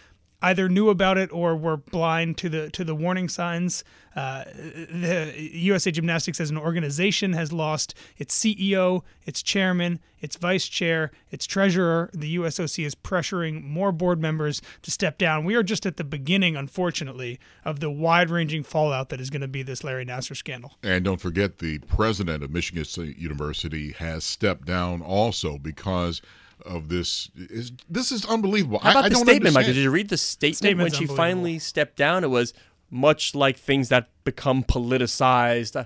either 0.43 0.69
knew 0.69 0.89
about 0.89 1.19
it 1.19 1.33
or 1.33 1.57
were 1.57 1.77
blind 1.77 2.37
to 2.39 2.49
the 2.49 2.71
to 2.71 2.85
the 2.85 2.95
warning 2.95 3.29
signs. 3.29 3.85
Uh, 4.15 4.45
the 4.55 5.35
USA 5.37 5.91
Gymnastics 5.91 6.41
as 6.41 6.51
an 6.51 6.57
organization 6.57 7.35
has 7.35 7.53
lost 7.53 7.95
its 8.17 8.39
CEO, 8.39 9.03
its 9.27 9.43
chairman, 9.43 10.01
its 10.21 10.37
vice 10.37 10.69
chair, 10.69 11.11
its 11.31 11.47
treasurer. 11.47 12.09
The 12.15 12.37
USOC 12.37 12.87
is 12.87 12.95
pressuring 12.95 13.63
more 13.63 13.93
board 13.93 14.19
members 14.21 14.63
to 14.83 14.91
step 14.91 15.19
down. 15.19 15.45
We 15.45 15.55
are 15.55 15.63
just 15.63 15.85
at 15.85 15.99
the 15.99 16.05
beginning, 16.05 16.57
unfortunately, 16.57 17.39
of 17.63 17.81
the 17.81 17.91
wide-ranging 17.91 18.63
fallout 18.63 19.11
that 19.11 19.21
is 19.21 19.29
going 19.29 19.43
to 19.43 19.49
be 19.49 19.63
this 19.63 19.85
Larry 19.85 20.07
Nassar 20.07 20.35
scandal. 20.35 20.79
And 20.83 21.05
don't 21.05 21.21
forget, 21.21 21.59
the 21.59 21.79
president 21.81 22.43
of 22.43 22.51
Michigan 22.51 22.87
State 22.87 23.19
University 23.19 23.93
has 23.93 24.25
stepped 24.25 24.65
down 24.65 25.03
also 25.03 25.59
because 25.59 26.23
of 26.65 26.89
this. 26.89 27.31
Is 27.37 27.73
this 27.89 28.13
is 28.13 28.25
unbelievable? 28.25 28.79
How 28.81 28.91
about 28.93 29.05
I, 29.05 29.07
I 29.07 29.09
the 29.11 29.15
don't 29.17 29.27
statement, 29.27 29.55
Michael? 29.55 29.75
Did 29.75 29.83
you 29.83 29.91
read 29.91 30.09
the 30.09 30.17
statement 30.17 30.79
when 30.79 30.93
she 30.93 31.07
finally 31.07 31.59
stepped 31.59 31.97
down? 31.97 32.25
It 32.25 32.31
was 32.31 32.55
much 32.91 33.35
like 33.35 33.57
things 33.57 33.89
that 33.89 34.09
become 34.25 34.63
politicized. 34.63 35.77
Uh, 35.77 35.85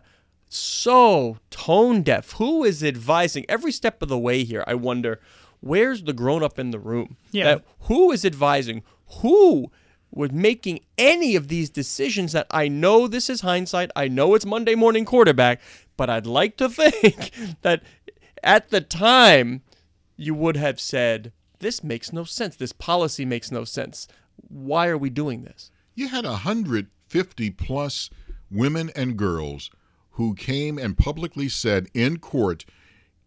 So 0.48 1.38
tone 1.50 2.02
deaf. 2.02 2.32
Who 2.32 2.64
is 2.64 2.82
advising 2.84 3.44
every 3.48 3.72
step 3.72 4.02
of 4.02 4.08
the 4.08 4.18
way 4.18 4.44
here? 4.44 4.64
I 4.66 4.74
wonder, 4.74 5.20
where's 5.60 6.02
the 6.02 6.12
grown 6.12 6.42
up 6.42 6.58
in 6.58 6.70
the 6.70 6.78
room? 6.78 7.16
Yeah. 7.32 7.44
That 7.44 7.64
who 7.82 8.10
is 8.12 8.24
advising? 8.24 8.82
Who 9.20 9.70
was 10.12 10.32
making 10.32 10.80
any 10.98 11.36
of 11.36 11.46
these 11.48 11.70
decisions 11.70 12.32
that 12.32 12.46
I 12.50 12.66
know 12.66 13.06
this 13.06 13.30
is 13.30 13.42
hindsight. 13.42 13.92
I 13.94 14.08
know 14.08 14.34
it's 14.34 14.44
Monday 14.44 14.74
morning 14.74 15.04
quarterback, 15.04 15.60
but 15.96 16.10
I'd 16.10 16.26
like 16.26 16.56
to 16.56 16.68
think 16.80 17.30
that 17.62 17.82
at 18.42 18.70
the 18.70 18.80
time 18.80 19.62
you 20.20 20.34
would 20.34 20.56
have 20.56 20.78
said, 20.78 21.32
this 21.60 21.82
makes 21.82 22.12
no 22.12 22.24
sense. 22.24 22.56
This 22.56 22.72
policy 22.72 23.24
makes 23.24 23.50
no 23.50 23.64
sense. 23.64 24.06
Why 24.48 24.88
are 24.88 24.98
we 24.98 25.08
doing 25.08 25.42
this? 25.42 25.70
You 25.94 26.08
had 26.08 26.24
150 26.24 27.50
plus 27.50 28.10
women 28.50 28.90
and 28.94 29.16
girls 29.16 29.70
who 30.12 30.34
came 30.34 30.78
and 30.78 30.98
publicly 30.98 31.48
said 31.48 31.88
in 31.94 32.18
court, 32.18 32.66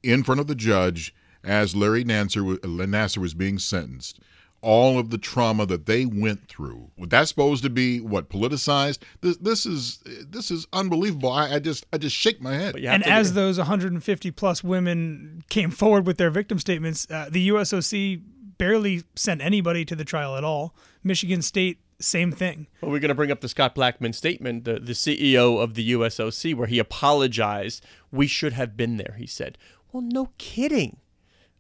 in 0.04 0.24
front 0.24 0.40
of 0.40 0.48
the 0.48 0.56
judge, 0.56 1.16
as 1.44 1.76
Larry 1.76 2.04
Nassar, 2.04 2.60
Nassar 2.60 3.18
was 3.18 3.34
being 3.34 3.58
sentenced, 3.58 4.20
all 4.64 4.98
of 4.98 5.10
the 5.10 5.18
trauma 5.18 5.66
that 5.66 5.86
they 5.86 6.06
went 6.06 6.48
through. 6.48 6.90
Was 6.98 7.10
that 7.10 7.28
supposed 7.28 7.64
to 7.64 7.70
be 7.70 8.00
what 8.00 8.30
politicized? 8.30 9.00
This, 9.22 9.38
this 9.38 9.66
is 9.66 10.00
this 10.06 10.50
is 10.50 10.66
unbelievable. 10.74 11.32
I, 11.32 11.56
I 11.56 11.60
just 11.60 11.86
I 11.94 11.98
just 11.98 12.16
shake 12.16 12.42
my 12.42 12.54
head. 12.56 12.74
But 12.74 12.82
you 12.82 12.88
have 12.88 12.96
And 12.96 13.04
to 13.04 13.12
as 13.12 13.34
those 13.34 13.58
150 13.58 14.32
plus 14.32 14.64
women 14.64 15.44
came 15.50 15.70
forward 15.70 16.08
with 16.08 16.18
their 16.18 16.32
victim 16.32 16.58
statements, 16.58 17.06
uh, 17.12 17.28
the 17.30 17.50
USOC 17.50 18.22
barely 18.58 19.04
sent 19.16 19.42
anybody 19.42 19.84
to 19.86 19.96
the 19.96 20.06
trial 20.06 20.36
at 20.38 20.44
all. 20.44 20.74
Michigan 21.04 21.42
State, 21.42 21.80
same 22.00 22.32
thing. 22.32 22.68
Well, 22.82 22.92
we're 22.92 23.00
going 23.00 23.10
to 23.10 23.16
bring 23.16 23.32
up 23.32 23.42
the 23.42 23.50
Scott 23.50 23.76
Blackmun 23.76 24.16
statement, 24.16 24.64
the, 24.64 24.80
the 24.80 24.94
CEO 24.94 25.62
of 25.62 25.74
the 25.74 25.92
USOC, 25.92 26.56
where 26.56 26.68
he 26.68 26.80
apologized. 26.80 27.84
We 28.12 28.28
should 28.28 28.54
have 28.54 28.78
been 28.78 28.98
there, 28.98 29.16
he 29.18 29.28
said. 29.28 29.58
Well, 29.92 30.02
no 30.02 30.30
kidding. 30.38 30.98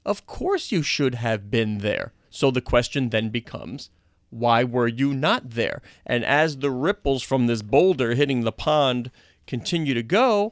Of 0.05 0.25
course 0.25 0.71
you 0.71 0.81
should 0.81 1.15
have 1.15 1.51
been 1.51 1.79
there. 1.79 2.13
So 2.33 2.49
the 2.49 2.61
question 2.61 3.09
then 3.09 3.29
becomes, 3.29 3.91
why 4.31 4.63
were 4.63 4.87
you 4.87 5.13
not 5.13 5.51
there? 5.51 5.83
And 6.03 6.25
as 6.25 6.57
the 6.57 6.71
ripples 6.71 7.21
from 7.21 7.45
this 7.45 7.61
boulder 7.61 8.15
hitting 8.15 8.41
the 8.41 8.51
pond 8.51 9.11
continue 9.45 9.93
to 9.93 10.01
go, 10.01 10.51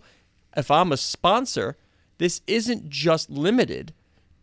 if 0.55 0.69
I'm 0.69 0.91
a 0.91 0.97
sponsor, 0.97 1.77
this 2.19 2.41
isn't 2.45 2.87
just 2.91 3.31
limited 3.31 3.95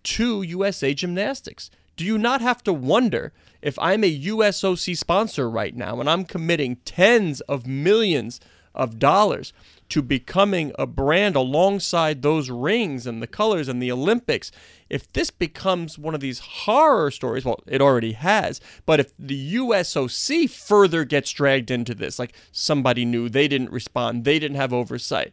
to 0.03 0.43
USA 0.43 0.93
Gymnastics. 0.93 1.71
Do 1.97 2.05
you 2.05 2.19
not 2.19 2.41
have 2.41 2.65
to 2.65 2.73
wonder 2.73 3.33
if 3.63 3.79
I'm 3.79 4.03
a 4.03 4.21
USOC 4.21 4.97
sponsor 4.97 5.49
right 5.49 5.77
now 5.77 6.01
and 6.01 6.11
I'm 6.11 6.25
committing 6.25 6.77
tens 6.85 7.41
of 7.43 7.69
millions 7.69 8.41
of 8.75 8.99
dollars 8.99 9.53
to 9.91 10.03
becoming 10.03 10.73
a 10.79 10.87
brand 10.87 11.37
alongside 11.37 12.23
those 12.23 12.51
rings 12.51 13.07
and 13.07 13.23
the 13.23 13.27
colors 13.27 13.69
and 13.69 13.83
the 13.83 13.93
Olympics? 13.93 14.51
If 14.89 15.13
this 15.13 15.31
becomes 15.31 15.99
one 15.99 16.15
of 16.15 16.21
these 16.21 16.39
horror 16.39 17.11
stories, 17.11 17.45
well, 17.45 17.61
it 17.67 17.81
already 17.81 18.13
has, 18.13 18.61
but 18.87 19.01
if 19.01 19.13
the 19.19 19.55
USOC 19.55 20.49
further 20.51 21.05
gets 21.05 21.31
dragged 21.31 21.71
into 21.71 21.95
this, 21.95 22.19
like 22.19 22.35
somebody 22.53 23.05
knew 23.05 23.29
they 23.29 23.49
didn't 23.49 23.73
respond, 23.73 24.25
they 24.25 24.39
didn't 24.39 24.57
have 24.57 24.73
oversight, 24.73 25.33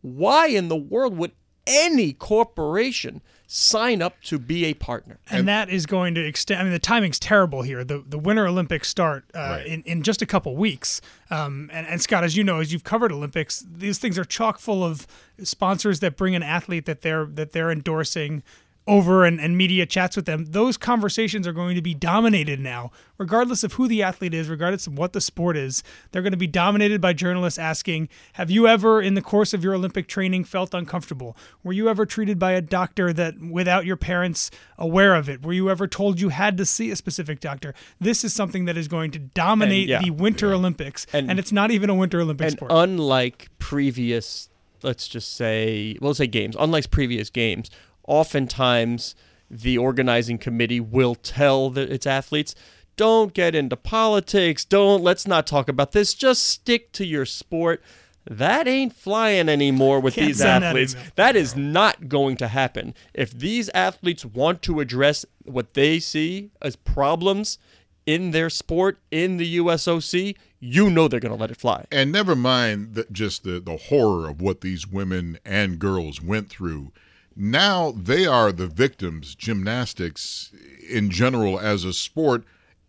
why 0.00 0.48
in 0.48 0.68
the 0.68 0.76
world 0.76 1.16
would 1.16 1.32
any 1.66 2.12
corporation 2.12 3.20
sign 3.50 4.02
up 4.02 4.20
to 4.22 4.38
be 4.38 4.66
a 4.66 4.74
partner? 4.74 5.18
and, 5.30 5.48
that 5.48 5.70
is 5.70 5.86
going 5.86 6.14
to 6.14 6.24
extend. 6.24 6.60
I 6.60 6.64
mean, 6.64 6.72
the 6.72 6.78
timing's 6.78 7.18
terrible 7.18 7.62
here. 7.62 7.82
The 7.82 8.04
the 8.06 8.18
Winter 8.18 8.46
Olympics 8.46 8.88
start 8.88 9.24
uh, 9.34 9.38
Right. 9.38 9.66
in 9.66 9.82
in 9.82 10.02
just 10.02 10.20
a 10.22 10.26
couple 10.26 10.54
weeks. 10.54 11.00
Um, 11.30 11.70
and, 11.72 11.86
and 11.86 12.00
Scott, 12.00 12.24
as 12.24 12.36
you 12.36 12.44
know, 12.44 12.60
as 12.60 12.72
you've 12.72 12.84
covered 12.84 13.10
Olympics, 13.10 13.64
these 13.70 13.98
things 13.98 14.18
are 14.18 14.24
chock 14.24 14.58
full 14.58 14.84
of 14.84 15.06
sponsors 15.42 16.00
that 16.00 16.16
bring 16.16 16.34
an 16.34 16.42
athlete 16.42 16.84
that 16.86 17.00
they're 17.02 17.24
that 17.24 17.52
they're 17.52 17.70
endorsing 17.70 18.42
over 18.88 19.24
and, 19.24 19.38
and 19.40 19.56
media 19.56 19.84
chats 19.86 20.16
with 20.16 20.24
them. 20.24 20.46
Those 20.46 20.76
conversations 20.78 21.46
are 21.46 21.52
going 21.52 21.76
to 21.76 21.82
be 21.82 21.94
dominated 21.94 22.58
now, 22.58 22.90
regardless 23.18 23.62
of 23.62 23.74
who 23.74 23.86
the 23.86 24.02
athlete 24.02 24.32
is, 24.32 24.48
regardless 24.48 24.86
of 24.86 24.96
what 24.96 25.12
the 25.12 25.20
sport 25.20 25.56
is. 25.56 25.82
They're 26.10 26.22
going 26.22 26.32
to 26.32 26.38
be 26.38 26.46
dominated 26.46 27.00
by 27.00 27.12
journalists 27.12 27.58
asking, 27.58 28.08
"Have 28.32 28.50
you 28.50 28.66
ever, 28.66 29.02
in 29.02 29.14
the 29.14 29.22
course 29.22 29.52
of 29.52 29.62
your 29.62 29.74
Olympic 29.74 30.08
training, 30.08 30.44
felt 30.44 30.72
uncomfortable? 30.72 31.36
Were 31.62 31.74
you 31.74 31.88
ever 31.88 32.06
treated 32.06 32.38
by 32.38 32.52
a 32.52 32.62
doctor 32.62 33.12
that 33.12 33.38
without 33.40 33.84
your 33.84 33.96
parents 33.96 34.50
aware 34.78 35.14
of 35.14 35.28
it? 35.28 35.42
Were 35.42 35.52
you 35.52 35.68
ever 35.70 35.86
told 35.86 36.18
you 36.18 36.30
had 36.30 36.56
to 36.56 36.64
see 36.64 36.90
a 36.90 36.96
specific 36.96 37.40
doctor? 37.40 37.74
This 38.00 38.24
is 38.24 38.32
something 38.32 38.64
that 38.64 38.78
is 38.78 38.88
going 38.88 39.10
to 39.10 39.18
dominate 39.18 39.88
yeah. 39.88 40.00
the 40.02 40.10
Winter 40.10 40.54
Olympics, 40.54 41.06
and, 41.12 41.30
And- 41.30 41.38
it's 41.38 41.52
not 41.52 41.70
even 41.70 41.90
a 41.90 41.94
Winter 41.94 42.20
Olympic 42.22 42.46
And 42.46 42.56
sport. 42.56 42.70
unlike 42.74 43.50
previous, 43.58 44.48
let's 44.82 45.08
just 45.08 45.34
say, 45.34 45.96
well, 46.00 46.08
let's 46.08 46.18
say 46.18 46.26
games, 46.26 46.56
unlike 46.58 46.90
previous 46.90 47.28
games, 47.28 47.70
oftentimes 48.08 49.14
the 49.50 49.78
organizing 49.78 50.38
committee 50.38 50.80
will 50.80 51.14
tell 51.14 51.70
the, 51.70 51.82
its 51.92 52.06
athletes, 52.06 52.54
don't 52.96 53.32
get 53.32 53.54
into 53.54 53.76
politics, 53.76 54.64
don't, 54.64 55.02
let's 55.02 55.26
not 55.26 55.46
talk 55.46 55.68
about 55.68 55.92
this, 55.92 56.14
just 56.14 56.44
stick 56.44 56.90
to 56.92 57.06
your 57.06 57.24
sport. 57.24 57.82
That 58.28 58.68
ain't 58.68 58.92
flying 58.92 59.48
anymore 59.48 60.00
with 60.00 60.14
Can't 60.14 60.26
these 60.26 60.38
send 60.38 60.62
that 60.62 60.68
athletes. 60.68 60.96
That 61.14 61.34
is 61.34 61.56
not 61.56 62.08
going 62.08 62.36
to 62.38 62.48
happen. 62.48 62.94
If 63.14 63.30
these 63.30 63.70
athletes 63.70 64.24
want 64.24 64.60
to 64.62 64.80
address 64.80 65.24
what 65.44 65.72
they 65.72 65.98
see 65.98 66.50
as 66.60 66.76
problems 66.76 67.58
in 68.04 68.32
their 68.32 68.50
sport 68.50 68.98
in 69.10 69.38
the 69.38 69.58
USOC, 69.58 70.36
you 70.60 70.90
know 70.90 71.08
they're 71.08 71.20
going 71.20 71.34
to 71.34 71.40
let 71.40 71.50
it 71.50 71.56
fly. 71.56 71.86
And 71.90 72.12
never 72.12 72.34
mind 72.34 72.94
that 72.94 73.12
just 73.12 73.44
the, 73.44 73.60
the 73.60 73.76
horror 73.76 74.28
of 74.28 74.42
what 74.42 74.60
these 74.60 74.86
women 74.86 75.38
and 75.44 75.78
girls 75.78 76.20
went 76.20 76.50
through. 76.50 76.92
Now 77.40 77.92
they 77.92 78.26
are 78.26 78.50
the 78.50 78.66
victims, 78.66 79.36
gymnastics 79.36 80.52
in 80.90 81.08
general 81.08 81.60
as 81.60 81.84
a 81.84 81.92
sport. 81.92 82.42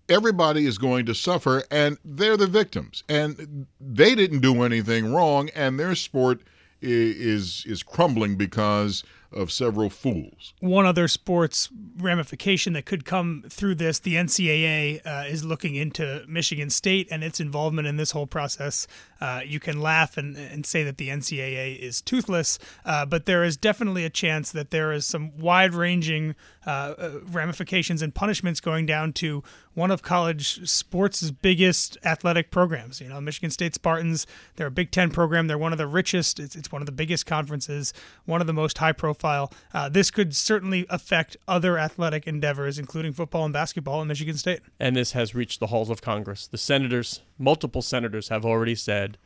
Everybody 0.10 0.66
is 0.66 0.80
going 0.80 1.06
to 1.06 1.14
suffer, 1.14 1.64
and 1.70 2.00
they're 2.04 2.36
the 2.36 2.48
victims. 2.48 3.04
And 3.08 3.68
they 3.80 4.16
didn't 4.16 4.40
do 4.40 4.64
anything 4.64 5.14
wrong, 5.14 5.50
and 5.50 5.80
their 5.80 5.94
sport 5.94 6.42
is 6.82 7.64
is 7.68 7.84
crumbling 7.84 8.38
because 8.38 9.04
of 9.32 9.52
several 9.52 9.90
fools. 9.90 10.54
one 10.60 10.86
other 10.86 11.08
sports 11.08 11.70
ramification 11.98 12.74
that 12.74 12.86
could 12.86 13.06
come 13.06 13.44
through 13.50 13.76
this 13.76 14.00
the 14.00 14.16
ncaa 14.16 15.02
uh, 15.06 15.26
is 15.28 15.44
looking 15.44 15.76
into 15.76 16.24
michigan 16.28 16.70
state 16.70 17.08
and 17.12 17.24
its 17.24 17.40
involvement 17.40 17.88
in 17.88 17.98
this 17.98 18.12
whole 18.12 18.28
process 18.28 18.88
uh, 19.22 19.42
you 19.46 19.60
can 19.60 19.82
laugh 19.82 20.18
and, 20.18 20.38
and 20.38 20.66
say 20.66 20.84
that 20.84 20.98
the 20.98 21.10
ncaa 21.10 21.78
is 21.78 22.02
toothless 22.02 22.58
uh, 22.86 23.06
but 23.06 23.26
there 23.26 23.44
is 23.44 23.58
definitely 23.58 24.06
a 24.06 24.10
chance 24.10 24.52
that 24.52 24.72
there 24.72 24.92
is 24.92 25.06
some 25.06 25.38
wide-ranging 25.38 26.36
uh, 26.66 26.70
uh, 26.98 27.20
ramifications 27.32 28.02
and 28.02 28.14
punishments 28.14 28.60
going 28.60 28.86
down 28.86 29.12
to 29.14 29.44
one 29.74 29.92
of 29.92 30.02
college 30.02 30.70
sports' 30.70 31.32
biggest 31.32 31.98
athletic 32.04 32.52
programs. 32.52 33.00
You 33.00 33.08
know, 33.08 33.22
Michigan 33.22 33.50
State 33.50 33.74
Spartans, 33.74 34.28
they're 34.56 34.68
a 34.68 34.72
Big 34.72 34.92
Ten 34.92 35.10
program. 35.10 35.48
They're 35.48 35.58
one 35.58 35.72
of 35.72 35.78
the 35.78 35.88
richest. 35.88 36.40
It's, 36.40 36.56
it's 36.56 36.72
one 36.72 36.82
of 36.82 36.86
the 36.86 36.92
biggest 36.92 37.26
conferences, 37.26 37.94
one 38.26 38.42
of 38.42 38.48
the 38.48 38.54
most 38.54 38.78
high 38.78 38.92
profile. 38.92 39.19
Uh, 39.24 39.90
this 39.90 40.12
could 40.12 40.36
certainly 40.36 40.86
affect 40.90 41.38
other 41.48 41.78
athletic 41.78 42.28
endeavors, 42.28 42.80
including 42.80 43.14
football 43.14 43.46
and 43.46 43.54
basketball 43.54 44.02
in 44.02 44.08
Michigan 44.08 44.38
State. 44.38 44.62
and 44.80 44.96
this 44.96 45.12
has 45.14 45.36
reached 45.36 45.60
the 45.60 45.68
halls 45.68 45.90
of 45.90 46.02
Congress. 46.02 46.48
The 46.48 46.58
senators, 46.58 47.22
multiple 47.38 47.82
senators, 47.82 48.30
have 48.30 48.46
already 48.46 48.76
said 48.76 49.18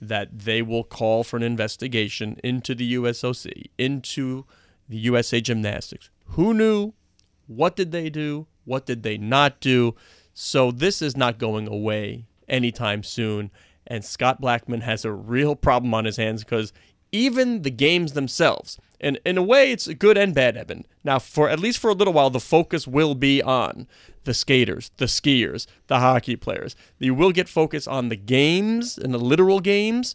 that 0.00 0.36
they 0.36 0.62
will 0.62 0.84
call 0.84 1.22
for 1.22 1.36
an 1.36 1.42
investigation 1.44 2.38
into 2.42 2.74
the 2.74 2.94
USOC, 2.94 3.70
into 3.78 4.44
the 4.88 4.96
USA 4.98 5.40
Gymnastics. 5.40 6.10
Who 6.30 6.52
knew? 6.52 6.92
What 7.46 7.76
did 7.76 7.92
they 7.92 8.10
do? 8.10 8.46
What 8.64 8.86
did 8.86 9.02
they 9.02 9.16
not 9.16 9.60
do? 9.60 9.94
So 10.34 10.70
this 10.70 11.02
is 11.02 11.16
not 11.16 11.38
going 11.38 11.68
away 11.68 12.26
anytime 12.48 13.02
soon. 13.02 13.50
And 13.86 14.04
Scott 14.04 14.40
Blackmun 14.40 14.82
has 14.82 15.04
a 15.04 15.12
real 15.12 15.54
problem 15.54 15.92
on 15.94 16.04
his 16.04 16.16
hands 16.16 16.44
because 16.44 16.72
even 17.12 17.62
the 17.62 17.70
games 17.70 18.14
themselves, 18.14 18.78
and 19.00 19.20
in 19.24 19.36
a 19.36 19.42
way, 19.42 19.72
it's 19.72 19.86
good 19.88 20.16
and 20.16 20.34
bad, 20.34 20.56
Eben. 20.56 20.84
Now, 21.04 21.18
for 21.18 21.48
at 21.48 21.58
least 21.58 21.78
for 21.78 21.90
a 21.90 21.94
little 21.94 22.12
while, 22.12 22.30
the 22.30 22.40
focus 22.40 22.86
will 22.86 23.14
be 23.14 23.42
on 23.42 23.86
the 24.24 24.32
skaters, 24.34 24.92
the 24.96 25.06
skiers, 25.06 25.66
the 25.88 25.98
hockey 25.98 26.36
players. 26.36 26.76
You 26.98 27.14
will 27.14 27.32
get 27.32 27.48
focus 27.48 27.88
on 27.88 28.08
the 28.08 28.16
games 28.16 28.96
and 28.96 29.12
the 29.12 29.18
literal 29.18 29.60
games, 29.60 30.14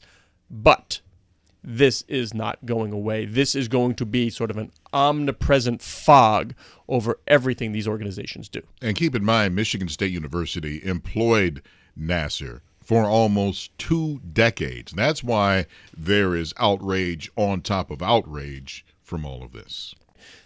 but 0.50 1.01
this 1.62 2.04
is 2.08 2.34
not 2.34 2.66
going 2.66 2.94
away. 2.94 3.25
This 3.25 3.54
is 3.54 3.68
going 3.68 3.96
to 3.96 4.06
be 4.06 4.30
sort 4.30 4.50
of 4.50 4.58
an 4.58 4.72
omnipresent 4.94 5.82
fog 5.82 6.56
over 6.88 7.20
everything 7.27 7.74
these 7.74 7.89
organizations 7.89 8.48
do. 8.48 8.62
And 8.82 8.96
keep 8.96 9.13
in 9.13 9.25
mind, 9.25 9.54
Michigan 9.54 9.89
State 9.89 10.13
University 10.13 10.82
employed 10.86 11.62
Nassar 12.00 12.62
for 12.88 13.03
almost 13.03 13.77
two 13.77 14.22
decades. 14.32 14.94
That's 14.94 15.22
why 15.22 15.65
there 15.96 16.38
is 16.38 16.53
outrage 16.56 17.29
on 17.36 17.60
top 17.60 17.91
of 17.91 18.01
outrage 18.01 18.86
from 19.03 19.25
all 19.25 19.44
of 19.44 19.51
this. 19.51 19.94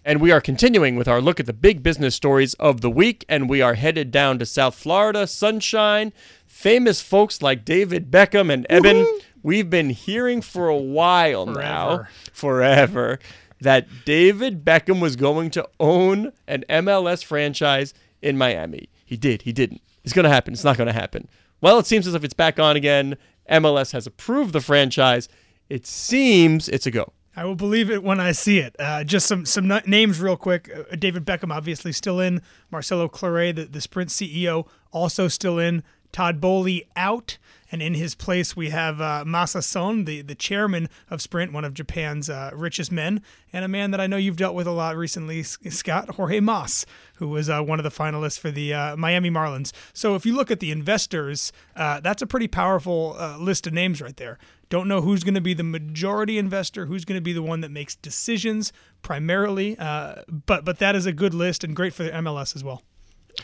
And 0.04 0.20
we 0.20 0.32
are 0.32 0.42
continuing 0.42 0.96
with 0.96 1.08
our 1.08 1.22
look 1.22 1.40
at 1.40 1.46
the 1.46 1.54
big 1.54 1.84
business 1.84 2.16
stories 2.16 2.56
of 2.56 2.82
the 2.82 2.90
week, 2.90 3.26
and 3.30 3.48
we 3.48 3.62
are 3.62 3.76
headed 3.76 4.10
down 4.10 4.40
to 4.40 4.48
South 4.48 4.74
Florida, 4.74 5.28
sunshine, 5.28 6.14
famous 6.48 7.00
folks 7.00 7.44
like 7.44 7.64
David 7.64 8.10
Beckham 8.10 8.52
and 8.52 8.66
Eben. 8.72 9.06
We've 9.44 9.70
been 9.70 9.92
hearing 9.92 10.42
for 10.42 10.68
a 10.68 10.76
while 10.76 11.46
now, 11.46 12.08
forever, 12.34 13.20
that 13.60 13.88
David 14.04 14.66
Beckham 14.66 15.00
was 15.00 15.16
going 15.16 15.52
to 15.52 15.70
own 15.80 16.32
an 16.48 16.66
MLS 16.68 17.24
franchise 17.24 17.94
in 18.20 18.36
Miami. 18.36 18.90
He 19.06 19.16
did, 19.16 19.44
he 19.44 19.54
didn't. 19.54 19.84
It's 20.04 20.14
going 20.14 20.24
to 20.24 20.32
happen. 20.32 20.54
It's 20.54 20.64
not 20.64 20.78
going 20.78 20.88
to 20.88 20.94
happen. 20.94 21.28
Well, 21.62 21.78
it 21.78 21.86
seems 21.86 22.08
as 22.08 22.16
if 22.16 22.24
it's 22.24 22.34
back 22.34 22.60
on 22.60 22.76
again. 22.76 23.18
MLS 23.50 23.92
has 23.92 24.08
approved 24.08 24.54
the 24.54 24.62
franchise. 24.62 25.30
It 25.70 25.86
seems 25.86 26.68
it's 26.68 26.86
a 26.86 26.92
go. 26.92 27.14
I 27.36 27.46
will 27.46 27.56
believe 27.56 27.90
it 27.90 28.04
when 28.04 28.20
I 28.20 28.34
see 28.34 28.60
it. 28.60 28.76
Uh, 28.78 29.04
just 29.04 29.26
some 29.26 29.46
some 29.46 29.68
names 29.86 30.20
real 30.20 30.36
quick. 30.36 30.70
Uh, 30.76 30.96
David 30.96 31.26
Beckham 31.26 31.54
obviously 31.54 31.94
still 31.94 32.20
in. 32.20 32.42
Marcelo 32.72 33.08
Claure, 33.08 33.54
the, 33.54 33.66
the 33.66 33.80
Sprint 33.80 34.10
CEO, 34.10 34.68
also 34.92 35.28
still 35.28 35.58
in. 35.58 35.84
Todd 36.12 36.42
Boehly 36.42 36.88
out, 36.98 37.38
and 37.72 37.82
in 37.82 37.94
his 37.94 38.16
place 38.16 38.56
we 38.56 38.70
have 38.70 39.00
uh, 39.00 39.24
Masa 39.26 39.64
Son, 39.64 40.06
the 40.06 40.22
the 40.22 40.36
chairman 40.36 40.90
of 41.10 41.22
Sprint, 41.22 41.54
one 41.54 41.66
of 41.66 41.74
Japan's 41.74 42.30
uh, 42.30 42.52
richest 42.54 42.92
men, 42.92 43.22
and 43.54 43.64
a 43.64 43.68
man 43.68 43.92
that 43.92 44.02
I 44.02 44.08
know 44.08 44.18
you've 44.18 44.36
dealt 44.36 44.56
with 44.56 44.68
a 44.68 44.72
lot 44.72 44.98
recently, 44.98 45.42
Scott 45.44 46.16
Jorge 46.16 46.40
Mas, 46.40 46.86
who 47.16 47.30
was 47.30 47.50
uh, 47.50 47.62
one 47.62 47.80
of 47.80 47.84
the 47.84 47.90
finalists 47.90 48.38
for 48.38 48.52
the 48.52 48.74
uh, 48.74 48.98
Miami 48.98 49.32
Marlins. 49.32 49.72
So 49.94 50.16
if 50.16 50.26
you 50.26 50.36
look 50.36 50.52
at 50.52 50.60
the 50.60 50.72
investors, 50.72 51.52
uh, 51.76 52.02
that's 52.02 52.22
a 52.22 52.28
pretty 52.28 52.48
powerful 52.48 53.16
uh, 53.18 53.38
list 53.38 53.66
of 53.68 53.74
names 53.74 54.02
right 54.02 54.18
there. 54.18 54.38
Don't 54.70 54.88
know 54.88 55.02
who's 55.02 55.24
going 55.24 55.36
to 55.36 55.42
be 55.42 55.54
the 55.54 55.64
majority 55.64 56.38
investor, 56.38 56.86
who's 56.86 57.04
going 57.04 57.18
to 57.18 57.22
be 57.22 57.34
the 57.34 57.44
one 57.44 57.62
that 57.62 57.72
makes 57.72 57.96
decisions 57.96 58.72
primarily, 59.02 59.76
but 59.76 60.64
but 60.64 60.80
that 60.80 60.96
is 60.96 61.06
a 61.06 61.12
good 61.12 61.34
list 61.34 61.64
and 61.64 61.76
great 61.76 61.94
for 61.94 62.04
the 62.04 62.12
MLS 62.12 62.56
as 62.56 62.64
well. 62.64 62.84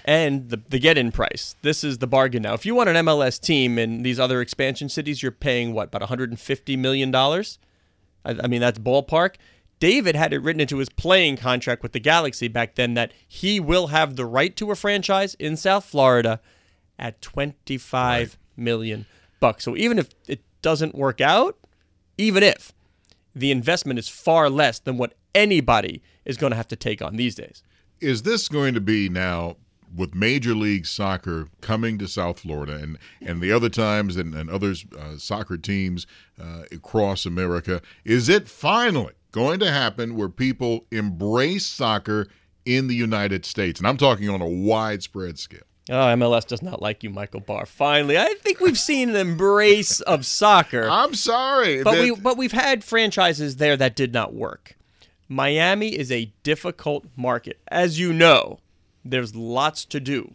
And 0.05 0.49
the, 0.49 0.61
the 0.69 0.79
get-in 0.79 1.11
price. 1.11 1.55
This 1.61 1.83
is 1.83 1.97
the 1.97 2.07
bargain 2.07 2.43
now. 2.43 2.53
If 2.53 2.65
you 2.65 2.75
want 2.75 2.89
an 2.89 3.05
MLS 3.05 3.39
team 3.39 3.77
in 3.77 4.03
these 4.03 4.19
other 4.19 4.41
expansion 4.41 4.89
cities, 4.89 5.21
you're 5.21 5.31
paying 5.31 5.73
what 5.73 5.87
about 5.87 6.01
150 6.01 6.77
million 6.77 7.11
dollars? 7.11 7.59
I, 8.25 8.37
I 8.43 8.47
mean 8.47 8.61
that's 8.61 8.79
ballpark. 8.79 9.35
David 9.79 10.15
had 10.15 10.33
it 10.33 10.41
written 10.41 10.59
into 10.59 10.77
his 10.77 10.89
playing 10.89 11.37
contract 11.37 11.83
with 11.83 11.91
the 11.91 11.99
Galaxy 11.99 12.47
back 12.47 12.75
then 12.75 12.95
that 12.95 13.11
he 13.27 13.59
will 13.59 13.87
have 13.87 14.15
the 14.15 14.25
right 14.25 14.55
to 14.55 14.71
a 14.71 14.75
franchise 14.75 15.35
in 15.35 15.55
South 15.55 15.85
Florida 15.85 16.41
at 16.97 17.21
25 17.21 18.39
million 18.55 19.05
bucks. 19.39 19.63
So 19.63 19.77
even 19.77 19.99
if 19.99 20.09
it 20.27 20.41
doesn't 20.63 20.95
work 20.95 21.21
out, 21.21 21.57
even 22.17 22.41
if 22.41 22.73
the 23.35 23.51
investment 23.51 23.99
is 23.99 24.09
far 24.09 24.49
less 24.49 24.79
than 24.79 24.97
what 24.97 25.13
anybody 25.35 26.01
is 26.25 26.37
going 26.37 26.51
to 26.51 26.57
have 26.57 26.67
to 26.69 26.75
take 26.75 27.01
on 27.01 27.15
these 27.15 27.35
days. 27.35 27.61
Is 28.01 28.23
this 28.23 28.47
going 28.47 28.73
to 28.73 28.81
be 28.81 29.09
now 29.09 29.57
with 29.95 30.13
Major 30.15 30.53
League 30.53 30.85
Soccer 30.85 31.47
coming 31.61 31.97
to 31.97 32.07
South 32.07 32.39
Florida 32.39 32.75
and, 32.75 32.97
and 33.21 33.41
the 33.41 33.51
other 33.51 33.69
times 33.69 34.15
and, 34.17 34.33
and 34.35 34.49
others 34.49 34.85
uh, 34.97 35.17
soccer 35.17 35.57
teams 35.57 36.05
uh, 36.41 36.63
across 36.71 37.25
America? 37.25 37.81
Is 38.05 38.29
it 38.29 38.47
finally 38.47 39.13
going 39.31 39.59
to 39.59 39.71
happen 39.71 40.15
where 40.15 40.29
people 40.29 40.85
embrace 40.91 41.65
soccer 41.65 42.27
in 42.65 42.87
the 42.87 42.95
United 42.95 43.45
States? 43.45 43.79
And 43.79 43.87
I'm 43.87 43.97
talking 43.97 44.29
on 44.29 44.41
a 44.41 44.47
widespread 44.47 45.39
scale. 45.39 45.61
Oh, 45.89 45.93
MLS 45.95 46.45
does 46.45 46.61
not 46.61 46.81
like 46.81 47.01
you, 47.01 47.09
Michael 47.09 47.39
Barr. 47.39 47.65
Finally, 47.65 48.17
I 48.17 48.33
think 48.41 48.59
we've 48.59 48.77
seen 48.77 49.09
an 49.09 49.15
embrace 49.15 50.01
of 50.01 50.25
soccer. 50.25 50.85
I'm 50.89 51.13
sorry. 51.13 51.81
But 51.81 51.95
that- 51.95 52.01
we 52.01 52.11
but 52.11 52.37
we've 52.37 52.51
had 52.51 52.83
franchises 52.83 53.55
there 53.55 53.77
that 53.77 53.95
did 53.95 54.11
not 54.13 54.33
work. 54.33 54.75
Miami 55.29 55.89
is 55.89 56.11
a 56.11 56.31
difficult 56.43 57.05
market. 57.15 57.59
As 57.69 57.99
you 57.99 58.13
know, 58.13 58.59
there's 59.11 59.35
lots 59.35 59.85
to 59.85 59.99
do. 59.99 60.33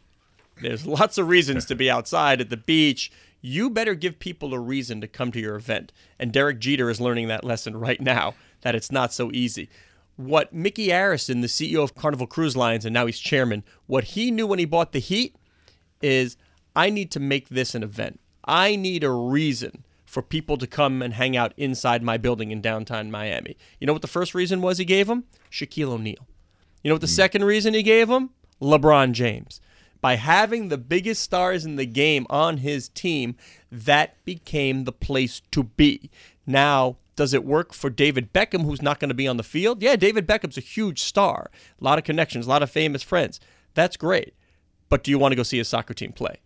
There's 0.61 0.87
lots 0.87 1.19
of 1.19 1.29
reasons 1.29 1.65
to 1.67 1.75
be 1.75 1.91
outside 1.91 2.41
at 2.41 2.51
the 2.51 2.57
beach. 2.57 3.11
You 3.41 3.71
better 3.71 3.95
give 3.95 4.19
people 4.19 4.55
a 4.55 4.59
reason 4.59 5.01
to 5.01 5.09
come 5.09 5.33
to 5.33 5.41
your 5.41 5.57
event. 5.57 5.93
And 6.19 6.33
Derek 6.33 6.61
Jeter 6.61 6.91
is 6.91 7.01
learning 7.01 7.29
that 7.29 7.45
lesson 7.45 7.77
right 7.77 8.01
now 8.01 8.35
that 8.61 8.75
it's 8.75 8.93
not 8.93 9.13
so 9.13 9.31
easy. 9.33 9.69
What 10.17 10.53
Micky 10.53 10.89
Arison, 10.89 11.41
the 11.41 11.49
CEO 11.49 11.83
of 11.83 11.95
Carnival 11.95 12.27
Cruise 12.27 12.57
Lines, 12.57 12.85
and 12.85 12.95
now 12.95 13.07
he's 13.07 13.19
chairman, 13.19 13.65
what 13.87 14.05
he 14.05 14.31
knew 14.31 14.47
when 14.47 14.59
he 14.59 14.65
bought 14.65 14.93
the 14.93 15.01
Heat 15.01 15.35
is 16.01 16.37
I 16.77 16.91
need 16.91 17.11
to 17.13 17.21
make 17.21 17.49
this 17.49 17.75
an 17.75 17.83
event. 17.83 18.21
I 18.45 18.77
need 18.77 19.05
a 19.05 19.11
reason 19.11 19.85
for 20.05 20.23
people 20.23 20.59
to 20.59 20.67
come 20.67 21.01
and 21.01 21.15
hang 21.15 21.37
out 21.37 21.55
inside 21.57 22.03
my 22.03 22.19
building 22.19 22.51
in 22.51 22.61
downtown 22.61 23.11
Miami. 23.11 23.57
You 23.81 23.87
know 23.87 23.93
what 23.95 24.03
the 24.03 24.09
first 24.09 24.35
reason 24.35 24.61
was 24.61 24.79
he 24.79 24.85
gave 24.85 25.07
them? 25.07 25.25
Shaquille 25.51 25.89
O'Neal. 25.89 26.27
You 26.83 26.91
know 26.91 26.95
what 26.95 27.01
the 27.01 27.07
hmm. 27.07 27.13
second 27.13 27.45
reason 27.45 27.75
he 27.75 27.83
gave 27.83 28.09
them? 28.09 28.31
LeBron 28.63 29.13
James. 29.13 29.61
By 30.01 30.17
having 30.17 30.69
the 30.69 30.79
biggest 30.79 31.23
stars 31.23 31.65
in 31.65 31.77
the 31.77 31.87
game 31.87 32.27
on 32.31 32.59
his 32.59 32.89
team, 32.89 33.37
that 33.71 34.23
became 34.25 34.85
the 34.85 34.93
place 34.93 35.41
to 35.53 35.65
be. 35.65 36.11
Now, 36.47 36.97
does 37.15 37.35
it 37.35 37.45
work 37.45 37.73
for 37.73 37.91
David 37.91 38.33
Beckham, 38.33 38.65
who's 38.65 38.83
not 38.83 38.99
going 38.99 39.11
to 39.11 39.15
be 39.15 39.29
on 39.29 39.37
the 39.37 39.43
field? 39.43 39.83
Yeah, 39.83 39.97
David 39.97 40.27
Beckham's 40.27 40.57
a 40.57 40.63
huge 40.63 41.03
star, 41.03 41.51
a 41.81 41.85
lot 41.85 41.99
of 41.99 42.05
connections, 42.05 42.47
a 42.47 42.49
lot 42.49 42.63
of 42.63 42.71
famous 42.71 43.03
friends. 43.03 43.39
That's 43.75 43.97
great. 43.97 44.35
But 44.89 45.05
do 45.05 45.11
you 45.11 45.19
want 45.19 45.33
to 45.33 45.37
go 45.37 45.43
see 45.43 45.61
a 45.61 45.65
soccer 45.65 45.95
team 45.95 46.13
play? 46.13 46.41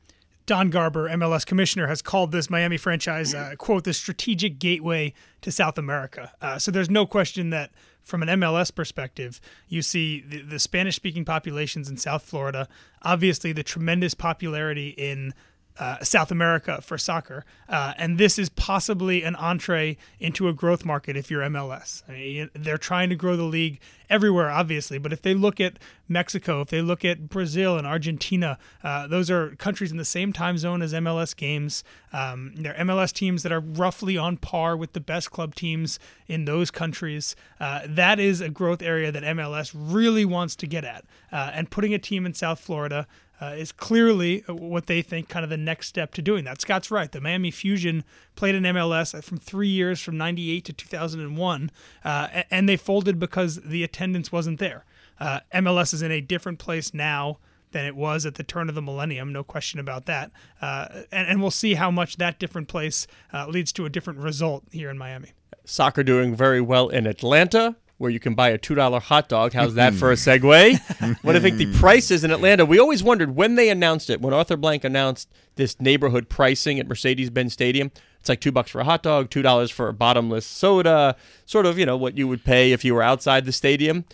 Don 0.46 0.70
Garber, 0.70 1.08
MLS 1.08 1.44
commissioner, 1.44 1.88
has 1.88 2.00
called 2.02 2.30
this 2.30 2.48
Miami 2.48 2.76
franchise, 2.76 3.34
uh, 3.34 3.54
quote, 3.58 3.82
the 3.82 3.92
strategic 3.92 4.60
gateway 4.60 5.12
to 5.40 5.50
South 5.50 5.76
America. 5.76 6.32
Uh, 6.40 6.58
so 6.58 6.70
there's 6.70 6.88
no 6.88 7.04
question 7.04 7.50
that 7.50 7.72
from 8.06 8.22
an 8.22 8.28
MLS 8.40 8.72
perspective, 8.72 9.40
you 9.68 9.82
see 9.82 10.20
the, 10.20 10.40
the 10.40 10.58
Spanish 10.60 10.94
speaking 10.94 11.24
populations 11.24 11.90
in 11.90 11.96
South 11.96 12.22
Florida, 12.22 12.68
obviously 13.02 13.52
the 13.52 13.64
tremendous 13.64 14.14
popularity 14.14 14.90
in 14.90 15.34
uh, 15.78 16.02
South 16.02 16.30
America 16.30 16.80
for 16.82 16.98
soccer, 16.98 17.44
uh, 17.68 17.92
and 17.98 18.18
this 18.18 18.38
is 18.38 18.48
possibly 18.48 19.22
an 19.22 19.34
entree 19.36 19.96
into 20.20 20.48
a 20.48 20.52
growth 20.52 20.84
market 20.84 21.16
if 21.16 21.30
you're 21.30 21.42
MLS. 21.42 22.02
I 22.08 22.12
mean, 22.12 22.50
they're 22.54 22.78
trying 22.78 23.08
to 23.10 23.16
grow 23.16 23.36
the 23.36 23.42
league 23.44 23.80
everywhere, 24.08 24.50
obviously, 24.50 24.98
but 24.98 25.12
if 25.12 25.22
they 25.22 25.34
look 25.34 25.60
at 25.60 25.78
Mexico, 26.08 26.60
if 26.60 26.68
they 26.68 26.80
look 26.80 27.04
at 27.04 27.28
Brazil 27.28 27.76
and 27.76 27.86
Argentina, 27.86 28.58
uh, 28.84 29.06
those 29.06 29.30
are 29.30 29.50
countries 29.56 29.90
in 29.90 29.96
the 29.96 30.04
same 30.04 30.32
time 30.32 30.58
zone 30.58 30.82
as 30.82 30.92
MLS 30.92 31.34
games. 31.36 31.82
Um, 32.12 32.54
they're 32.56 32.74
MLS 32.74 33.12
teams 33.12 33.42
that 33.42 33.52
are 33.52 33.60
roughly 33.60 34.16
on 34.16 34.36
par 34.36 34.76
with 34.76 34.92
the 34.92 35.00
best 35.00 35.30
club 35.30 35.54
teams 35.54 35.98
in 36.28 36.44
those 36.44 36.70
countries. 36.70 37.34
Uh, 37.58 37.80
that 37.86 38.20
is 38.20 38.40
a 38.40 38.48
growth 38.48 38.82
area 38.82 39.10
that 39.10 39.22
MLS 39.22 39.72
really 39.74 40.24
wants 40.24 40.56
to 40.56 40.66
get 40.66 40.84
at, 40.84 41.04
uh, 41.32 41.50
and 41.52 41.70
putting 41.70 41.92
a 41.92 41.98
team 41.98 42.24
in 42.24 42.34
South 42.34 42.60
Florida 42.60 43.06
uh, 43.40 43.54
is 43.56 43.72
clearly 43.72 44.44
what 44.48 44.86
they 44.86 45.02
think 45.02 45.28
kind 45.28 45.44
of 45.44 45.50
the 45.50 45.56
next 45.56 45.88
step 45.88 46.12
to 46.14 46.22
doing 46.22 46.44
that. 46.44 46.60
Scott's 46.60 46.90
right. 46.90 47.10
The 47.10 47.20
Miami 47.20 47.50
Fusion 47.50 48.04
played 48.34 48.54
in 48.54 48.62
MLS 48.64 49.22
from 49.22 49.38
three 49.38 49.68
years, 49.68 50.00
from 50.00 50.16
98 50.16 50.64
to 50.64 50.72
2001, 50.72 51.70
uh, 52.04 52.28
and 52.50 52.68
they 52.68 52.76
folded 52.76 53.18
because 53.18 53.56
the 53.56 53.82
attendance 53.84 54.32
wasn't 54.32 54.58
there. 54.58 54.84
Uh, 55.18 55.40
MLS 55.54 55.94
is 55.94 56.02
in 56.02 56.10
a 56.10 56.20
different 56.20 56.58
place 56.58 56.92
now 56.92 57.38
than 57.72 57.84
it 57.84 57.96
was 57.96 58.24
at 58.24 58.36
the 58.36 58.42
turn 58.42 58.68
of 58.68 58.74
the 58.74 58.82
millennium, 58.82 59.32
no 59.32 59.44
question 59.44 59.80
about 59.80 60.06
that. 60.06 60.30
Uh, 60.62 61.02
and, 61.12 61.28
and 61.28 61.42
we'll 61.42 61.50
see 61.50 61.74
how 61.74 61.90
much 61.90 62.16
that 62.16 62.38
different 62.38 62.68
place 62.68 63.06
uh, 63.34 63.46
leads 63.48 63.72
to 63.72 63.84
a 63.84 63.90
different 63.90 64.18
result 64.18 64.64
here 64.70 64.88
in 64.88 64.96
Miami. 64.96 65.32
Soccer 65.64 66.02
doing 66.02 66.34
very 66.34 66.60
well 66.60 66.88
in 66.88 67.06
Atlanta, 67.06 67.76
where 67.98 68.10
you 68.10 68.20
can 68.20 68.34
buy 68.34 68.50
a 68.50 68.58
$2 68.58 69.00
hot 69.02 69.28
dog. 69.28 69.52
How's 69.52 69.74
that 69.74 69.94
for 69.94 70.10
a 70.10 70.14
mm-hmm. 70.14 70.46
segue? 70.46 71.18
what 71.22 71.36
I 71.36 71.40
think 71.40 71.56
the 71.56 71.72
prices 71.78 72.24
in 72.24 72.30
Atlanta? 72.30 72.66
We 72.66 72.78
always 72.78 73.02
wondered 73.02 73.34
when 73.34 73.54
they 73.54 73.70
announced 73.70 74.10
it, 74.10 74.20
when 74.20 74.34
Arthur 74.34 74.56
Blank 74.56 74.84
announced 74.84 75.30
this 75.56 75.80
neighborhood 75.80 76.28
pricing 76.28 76.78
at 76.78 76.86
Mercedes 76.86 77.30
Benz 77.30 77.52
Stadium. 77.52 77.90
It's 78.20 78.28
like 78.28 78.40
two 78.40 78.52
bucks 78.52 78.70
for 78.70 78.80
a 78.80 78.84
hot 78.84 79.02
dog, 79.02 79.30
two 79.30 79.42
dollars 79.42 79.70
for 79.70 79.88
a 79.88 79.94
bottomless 79.94 80.44
soda, 80.44 81.16
sort 81.46 81.64
of, 81.64 81.78
you 81.78 81.86
know, 81.86 81.96
what 81.96 82.18
you 82.18 82.28
would 82.28 82.44
pay 82.44 82.72
if 82.72 82.84
you 82.84 82.94
were 82.94 83.02
outside 83.02 83.44
the 83.44 83.52
stadium. 83.52 84.04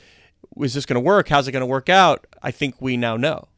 Was 0.55 0.75
this 0.75 0.87
going 0.87 0.95
to 0.95 1.01
work? 1.01 1.29
How's 1.29 1.49
it 1.49 1.53
going 1.53 1.62
to 1.62 1.66
work 1.66 1.88
out? 1.88 2.27
I 2.42 2.51
think 2.51 2.81
we 2.81 2.97
now 2.97 3.16
know. 3.16 3.49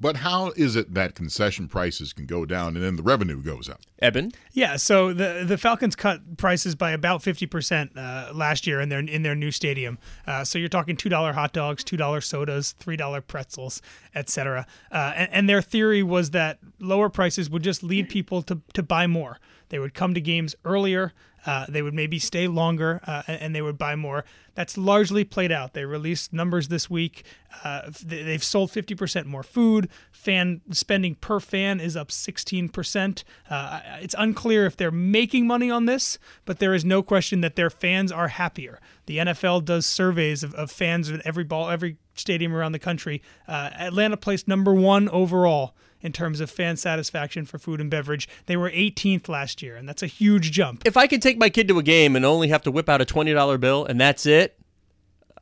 But 0.00 0.16
how 0.16 0.52
is 0.56 0.76
it 0.76 0.94
that 0.94 1.14
concession 1.14 1.68
prices 1.68 2.12
can 2.12 2.24
go 2.24 2.46
down 2.46 2.74
and 2.74 2.84
then 2.84 2.96
the 2.96 3.02
revenue 3.02 3.42
goes 3.42 3.68
up? 3.68 3.80
Eben? 4.00 4.32
Yeah, 4.52 4.76
so 4.76 5.12
the 5.12 5.44
the 5.46 5.58
Falcons 5.58 5.94
cut 5.94 6.38
prices 6.38 6.74
by 6.74 6.92
about 6.92 7.22
fifty 7.22 7.46
percent 7.46 7.96
uh, 7.96 8.32
last 8.34 8.66
year 8.66 8.80
in 8.80 8.88
their 8.88 9.00
in 9.00 9.22
their 9.22 9.34
new 9.34 9.50
stadium. 9.50 9.98
Uh, 10.26 10.42
so 10.42 10.58
you're 10.58 10.68
talking 10.68 10.96
two 10.96 11.10
dollar 11.10 11.34
hot 11.34 11.52
dogs, 11.52 11.84
two 11.84 11.98
dollar 11.98 12.22
sodas, 12.22 12.72
three 12.72 12.96
dollar 12.96 13.20
pretzels, 13.20 13.82
etc. 14.14 14.66
Uh, 14.90 15.12
and, 15.14 15.28
and 15.32 15.48
their 15.48 15.60
theory 15.60 16.02
was 16.02 16.30
that 16.30 16.58
lower 16.78 17.10
prices 17.10 17.50
would 17.50 17.62
just 17.62 17.82
lead 17.82 18.08
people 18.08 18.40
to 18.42 18.60
to 18.72 18.82
buy 18.82 19.06
more. 19.06 19.38
They 19.68 19.78
would 19.78 19.94
come 19.94 20.14
to 20.14 20.20
games 20.20 20.54
earlier. 20.64 21.12
Uh, 21.46 21.64
they 21.68 21.80
would 21.80 21.94
maybe 21.94 22.18
stay 22.18 22.46
longer 22.46 23.00
uh, 23.06 23.22
and 23.26 23.54
they 23.54 23.62
would 23.62 23.78
buy 23.78 23.96
more. 23.96 24.24
That's 24.54 24.76
largely 24.76 25.24
played 25.24 25.50
out. 25.50 25.72
They 25.72 25.84
released 25.86 26.32
numbers 26.34 26.68
this 26.68 26.90
week. 26.90 27.24
Uh, 27.64 27.90
they- 28.04 28.22
they've 28.22 28.44
sold 28.44 28.70
50% 28.70 29.24
more 29.24 29.42
food. 29.42 29.88
Fan 30.12 30.60
spending 30.70 31.14
per 31.14 31.40
fan 31.40 31.80
is 31.80 31.96
up 31.96 32.10
16%. 32.10 33.24
Uh, 33.48 33.80
it's 34.00 34.14
unclear 34.18 34.66
if 34.66 34.76
they're 34.76 34.90
making 34.90 35.46
money 35.46 35.70
on 35.70 35.86
this, 35.86 36.18
but 36.44 36.58
there 36.58 36.74
is 36.74 36.84
no 36.84 37.02
question 37.02 37.40
that 37.40 37.56
their 37.56 37.70
fans 37.70 38.12
are 38.12 38.28
happier. 38.28 38.78
The 39.06 39.18
NFL 39.18 39.64
does 39.64 39.86
surveys 39.86 40.42
of, 40.42 40.54
of 40.54 40.70
fans 40.70 41.10
at 41.10 41.20
every 41.24 41.44
ball, 41.44 41.70
every 41.70 41.96
stadium 42.14 42.54
around 42.54 42.72
the 42.72 42.78
country. 42.78 43.22
Uh, 43.48 43.70
Atlanta 43.78 44.16
placed 44.16 44.46
number 44.46 44.74
one 44.74 45.08
overall 45.08 45.74
in 46.02 46.12
terms 46.12 46.40
of 46.40 46.50
fan 46.50 46.76
satisfaction 46.76 47.44
for 47.44 47.58
food 47.58 47.80
and 47.80 47.90
beverage. 47.90 48.28
They 48.46 48.56
were 48.56 48.70
18th 48.70 49.28
last 49.28 49.62
year, 49.62 49.76
and 49.76 49.88
that's 49.88 50.02
a 50.02 50.06
huge 50.06 50.52
jump. 50.52 50.82
If 50.86 50.96
I 50.96 51.06
could 51.06 51.22
take 51.22 51.38
my 51.38 51.50
kid 51.50 51.68
to 51.68 51.78
a 51.78 51.82
game 51.82 52.16
and 52.16 52.24
only 52.24 52.48
have 52.48 52.62
to 52.62 52.70
whip 52.70 52.88
out 52.88 53.00
a 53.00 53.04
$20 53.04 53.60
bill 53.60 53.84
and 53.84 54.00
that's 54.00 54.26
it, 54.26 54.60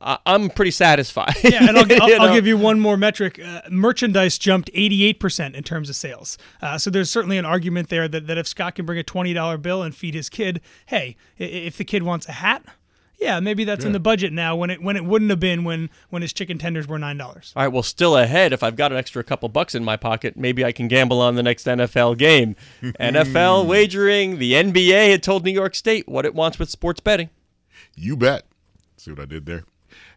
I'm 0.01 0.49
pretty 0.49 0.71
satisfied. 0.71 1.35
Yeah, 1.43 1.67
and 1.67 1.77
I'll, 1.77 1.85
I'll, 2.01 2.09
You 2.09 2.15
I'll 2.15 2.33
give 2.33 2.47
you 2.47 2.57
one 2.57 2.79
more 2.79 2.95
metric. 2.95 3.39
Uh, 3.43 3.61
merchandise 3.69 4.37
jumped 4.37 4.71
88% 4.73 5.55
in 5.55 5.63
terms 5.63 5.89
of 5.89 5.95
sales. 5.95 6.37
Uh, 6.61 6.77
so 6.77 6.89
there's 6.89 7.09
certainly 7.09 7.37
an 7.37 7.45
argument 7.45 7.89
there 7.89 8.07
that, 8.07 8.27
that 8.27 8.37
if 8.37 8.47
Scott 8.47 8.75
can 8.75 8.85
bring 8.85 8.99
a 8.99 9.03
$20 9.03 9.61
bill 9.61 9.83
and 9.83 9.93
feed 9.93 10.13
his 10.13 10.29
kid, 10.29 10.61
hey, 10.85 11.17
if 11.37 11.77
the 11.77 11.83
kid 11.83 12.03
wants 12.03 12.29
a 12.29 12.33
hat, 12.33 12.63
yeah, 13.19 13.39
maybe 13.39 13.65
that's 13.65 13.83
in 13.83 13.91
the 13.91 13.99
budget 13.99 14.31
now 14.31 14.55
when 14.55 14.69
it 14.69 14.81
when 14.81 14.95
it 14.95 15.03
wouldn't 15.03 15.29
have 15.29 15.39
been 15.39 15.63
when 15.63 15.89
when 16.09 16.21
his 16.21 16.31
chicken 16.31 16.57
tenders 16.57 16.87
were 16.87 16.97
nine 16.97 17.17
dollars. 17.17 17.51
All 17.55 17.63
right, 17.63 17.71
well, 17.71 17.83
still 17.83 18.17
ahead. 18.17 18.53
If 18.53 18.63
I've 18.63 18.75
got 18.75 18.91
an 18.91 18.97
extra 18.97 19.23
couple 19.23 19.49
bucks 19.49 19.75
in 19.75 19.83
my 19.83 19.97
pocket, 19.97 20.37
maybe 20.37 20.63
I 20.63 20.71
can 20.71 20.87
gamble 20.87 21.19
on 21.21 21.35
the 21.35 21.43
next 21.43 21.65
NFL 21.65 22.17
game. 22.17 22.55
NFL 22.81 23.65
wagering. 23.65 24.39
The 24.39 24.53
NBA 24.53 25.09
had 25.09 25.21
told 25.21 25.43
New 25.43 25.51
York 25.51 25.75
State 25.75 26.07
what 26.07 26.25
it 26.25 26.33
wants 26.33 26.57
with 26.57 26.69
sports 26.69 27.01
betting. 27.01 27.29
You 27.95 28.15
bet. 28.15 28.45
See 28.97 29.11
what 29.11 29.19
I 29.19 29.25
did 29.25 29.45
there? 29.45 29.65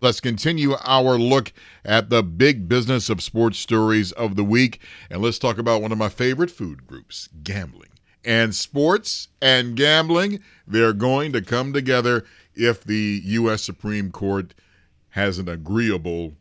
Let's 0.00 0.20
continue 0.20 0.74
our 0.84 1.18
look 1.18 1.52
at 1.84 2.10
the 2.10 2.22
big 2.22 2.68
business 2.68 3.08
of 3.08 3.22
sports 3.22 3.58
stories 3.58 4.12
of 4.12 4.36
the 4.36 4.44
week. 4.44 4.80
And 5.10 5.22
let's 5.22 5.38
talk 5.38 5.58
about 5.58 5.82
one 5.82 5.92
of 5.92 5.98
my 5.98 6.08
favorite 6.08 6.50
food 6.50 6.86
groups 6.86 7.28
gambling. 7.42 7.88
And 8.24 8.54
sports 8.54 9.28
and 9.40 9.76
gambling, 9.76 10.40
they're 10.66 10.92
going 10.92 11.32
to 11.32 11.42
come 11.42 11.72
together 11.72 12.24
if 12.54 12.84
the 12.84 13.20
U.S. 13.24 13.62
Supreme 13.62 14.10
Court 14.10 14.54
has 15.10 15.38
an 15.38 15.48
agreeable 15.48 16.32